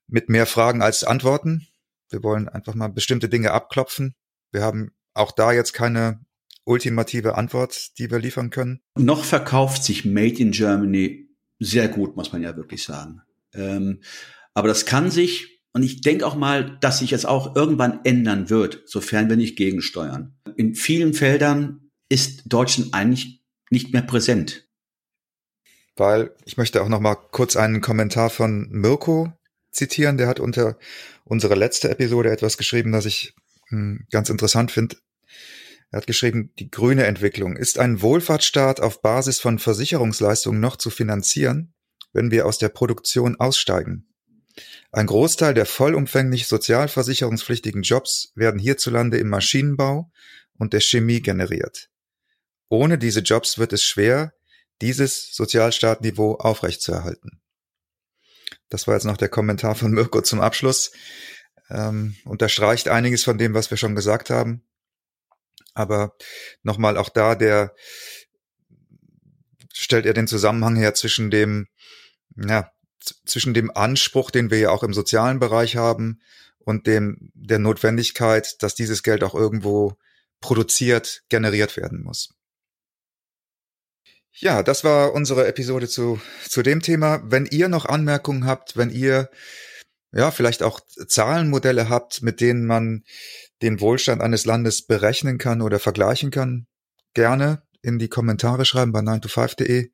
mit 0.08 0.28
mehr 0.28 0.46
Fragen 0.46 0.82
als 0.82 1.04
Antworten. 1.04 1.68
Wir 2.10 2.22
wollen 2.24 2.48
einfach 2.48 2.74
mal 2.74 2.88
bestimmte 2.88 3.28
Dinge 3.28 3.52
abklopfen. 3.52 4.14
Wir 4.50 4.62
haben 4.62 4.90
auch 5.14 5.30
da 5.30 5.52
jetzt 5.52 5.72
keine 5.72 6.20
ultimative 6.64 7.36
Antwort, 7.36 7.98
die 7.98 8.10
wir 8.10 8.18
liefern 8.18 8.50
können. 8.50 8.80
Noch 8.98 9.24
verkauft 9.24 9.84
sich 9.84 10.04
Made 10.04 10.38
in 10.38 10.50
Germany 10.50 11.28
sehr 11.60 11.88
gut, 11.88 12.16
muss 12.16 12.32
man 12.32 12.42
ja 12.42 12.56
wirklich 12.56 12.82
sagen. 12.82 13.22
Ähm, 13.54 14.00
aber 14.54 14.68
das 14.68 14.86
kann 14.86 15.10
sich, 15.10 15.60
und 15.72 15.82
ich 15.82 16.00
denke 16.00 16.26
auch 16.26 16.34
mal, 16.34 16.78
dass 16.80 16.98
sich 16.98 17.10
jetzt 17.10 17.26
auch 17.26 17.54
irgendwann 17.54 18.00
ändern 18.04 18.50
wird, 18.50 18.82
sofern 18.86 19.28
wir 19.28 19.36
nicht 19.36 19.56
gegensteuern. 19.56 20.34
In 20.56 20.74
vielen 20.74 21.14
Feldern 21.14 21.79
ist 22.10 22.42
Deutschland 22.44 22.92
eigentlich 22.92 23.42
nicht 23.70 23.94
mehr 23.94 24.02
präsent. 24.02 24.68
Weil 25.96 26.34
ich 26.44 26.58
möchte 26.58 26.82
auch 26.82 26.88
noch 26.88 27.00
mal 27.00 27.14
kurz 27.14 27.56
einen 27.56 27.80
Kommentar 27.80 28.28
von 28.28 28.68
Mirko 28.70 29.32
zitieren. 29.70 30.18
Der 30.18 30.28
hat 30.28 30.40
unter 30.40 30.78
unsere 31.24 31.54
letzte 31.54 31.88
Episode 31.88 32.30
etwas 32.30 32.58
geschrieben, 32.58 32.92
das 32.92 33.06
ich 33.06 33.34
hm, 33.68 34.06
ganz 34.10 34.28
interessant 34.28 34.70
finde. 34.70 34.96
Er 35.92 35.98
hat 35.98 36.06
geschrieben, 36.06 36.52
die 36.58 36.70
grüne 36.70 37.06
Entwicklung 37.06 37.56
ist 37.56 37.78
ein 37.78 38.00
Wohlfahrtsstaat 38.02 38.80
auf 38.80 39.02
Basis 39.02 39.40
von 39.40 39.58
Versicherungsleistungen 39.58 40.60
noch 40.60 40.76
zu 40.76 40.90
finanzieren, 40.90 41.74
wenn 42.12 42.30
wir 42.30 42.46
aus 42.46 42.58
der 42.58 42.68
Produktion 42.68 43.36
aussteigen. 43.36 44.06
Ein 44.92 45.06
Großteil 45.06 45.54
der 45.54 45.66
vollumfänglich 45.66 46.46
sozialversicherungspflichtigen 46.46 47.82
Jobs 47.82 48.32
werden 48.34 48.60
hierzulande 48.60 49.18
im 49.18 49.28
Maschinenbau 49.28 50.10
und 50.58 50.72
der 50.72 50.80
Chemie 50.80 51.20
generiert. 51.20 51.90
Ohne 52.70 52.98
diese 52.98 53.20
Jobs 53.20 53.58
wird 53.58 53.72
es 53.72 53.82
schwer, 53.82 54.32
dieses 54.80 55.34
Sozialstaatniveau 55.34 56.36
aufrechtzuerhalten. 56.36 57.42
Das 58.68 58.86
war 58.86 58.94
jetzt 58.94 59.04
noch 59.04 59.16
der 59.16 59.28
Kommentar 59.28 59.74
von 59.74 59.90
Mirko 59.90 60.22
zum 60.22 60.40
Abschluss. 60.40 60.92
Ähm, 61.68 62.16
unterstreicht 62.24 62.88
einiges 62.88 63.24
von 63.24 63.38
dem, 63.38 63.54
was 63.54 63.70
wir 63.70 63.76
schon 63.76 63.96
gesagt 63.96 64.30
haben. 64.30 64.64
Aber 65.74 66.16
nochmal 66.62 66.96
auch 66.96 67.08
da, 67.08 67.34
der 67.34 67.74
stellt 69.72 70.06
er 70.06 70.14
den 70.14 70.28
Zusammenhang 70.28 70.76
her 70.76 70.94
zwischen 70.94 71.30
dem, 71.30 71.66
ja, 72.36 72.70
zwischen 73.24 73.52
dem 73.52 73.70
Anspruch, 73.76 74.30
den 74.30 74.50
wir 74.50 74.58
ja 74.58 74.70
auch 74.70 74.84
im 74.84 74.94
sozialen 74.94 75.40
Bereich 75.40 75.76
haben 75.76 76.20
und 76.58 76.86
dem, 76.86 77.32
der 77.34 77.58
Notwendigkeit, 77.58 78.62
dass 78.62 78.76
dieses 78.76 79.02
Geld 79.02 79.24
auch 79.24 79.34
irgendwo 79.34 79.96
produziert, 80.40 81.22
generiert 81.28 81.76
werden 81.76 82.02
muss. 82.02 82.34
Ja, 84.34 84.62
das 84.62 84.84
war 84.84 85.12
unsere 85.12 85.46
Episode 85.46 85.88
zu, 85.88 86.20
zu 86.48 86.62
dem 86.62 86.80
Thema. 86.80 87.20
Wenn 87.24 87.46
ihr 87.46 87.68
noch 87.68 87.86
Anmerkungen 87.86 88.46
habt, 88.46 88.76
wenn 88.76 88.90
ihr 88.90 89.28
ja 90.12 90.30
vielleicht 90.30 90.62
auch 90.62 90.80
Zahlenmodelle 91.06 91.88
habt, 91.88 92.22
mit 92.22 92.40
denen 92.40 92.66
man 92.66 93.04
den 93.62 93.80
Wohlstand 93.80 94.22
eines 94.22 94.44
Landes 94.44 94.86
berechnen 94.86 95.38
kann 95.38 95.62
oder 95.62 95.78
vergleichen 95.78 96.30
kann, 96.30 96.66
gerne 97.14 97.62
in 97.82 97.98
die 97.98 98.08
Kommentare 98.08 98.64
schreiben 98.64 98.92
bei 98.92 99.00
9to5.de. 99.00 99.90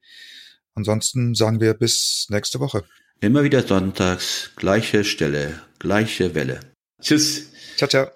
Ansonsten 0.75 1.35
sagen 1.35 1.61
wir 1.61 1.75
bis 1.75 2.27
nächste 2.29 2.61
Woche. 2.61 2.85
Immer 3.21 3.45
wieder 3.45 3.63
sonntags, 3.63 4.51
gleiche 4.57 5.05
Stelle, 5.05 5.61
gleiche 5.79 6.35
Welle. 6.35 6.61
Tschüss. 7.01 7.49
Ciao, 7.77 7.89
ciao. 7.89 8.16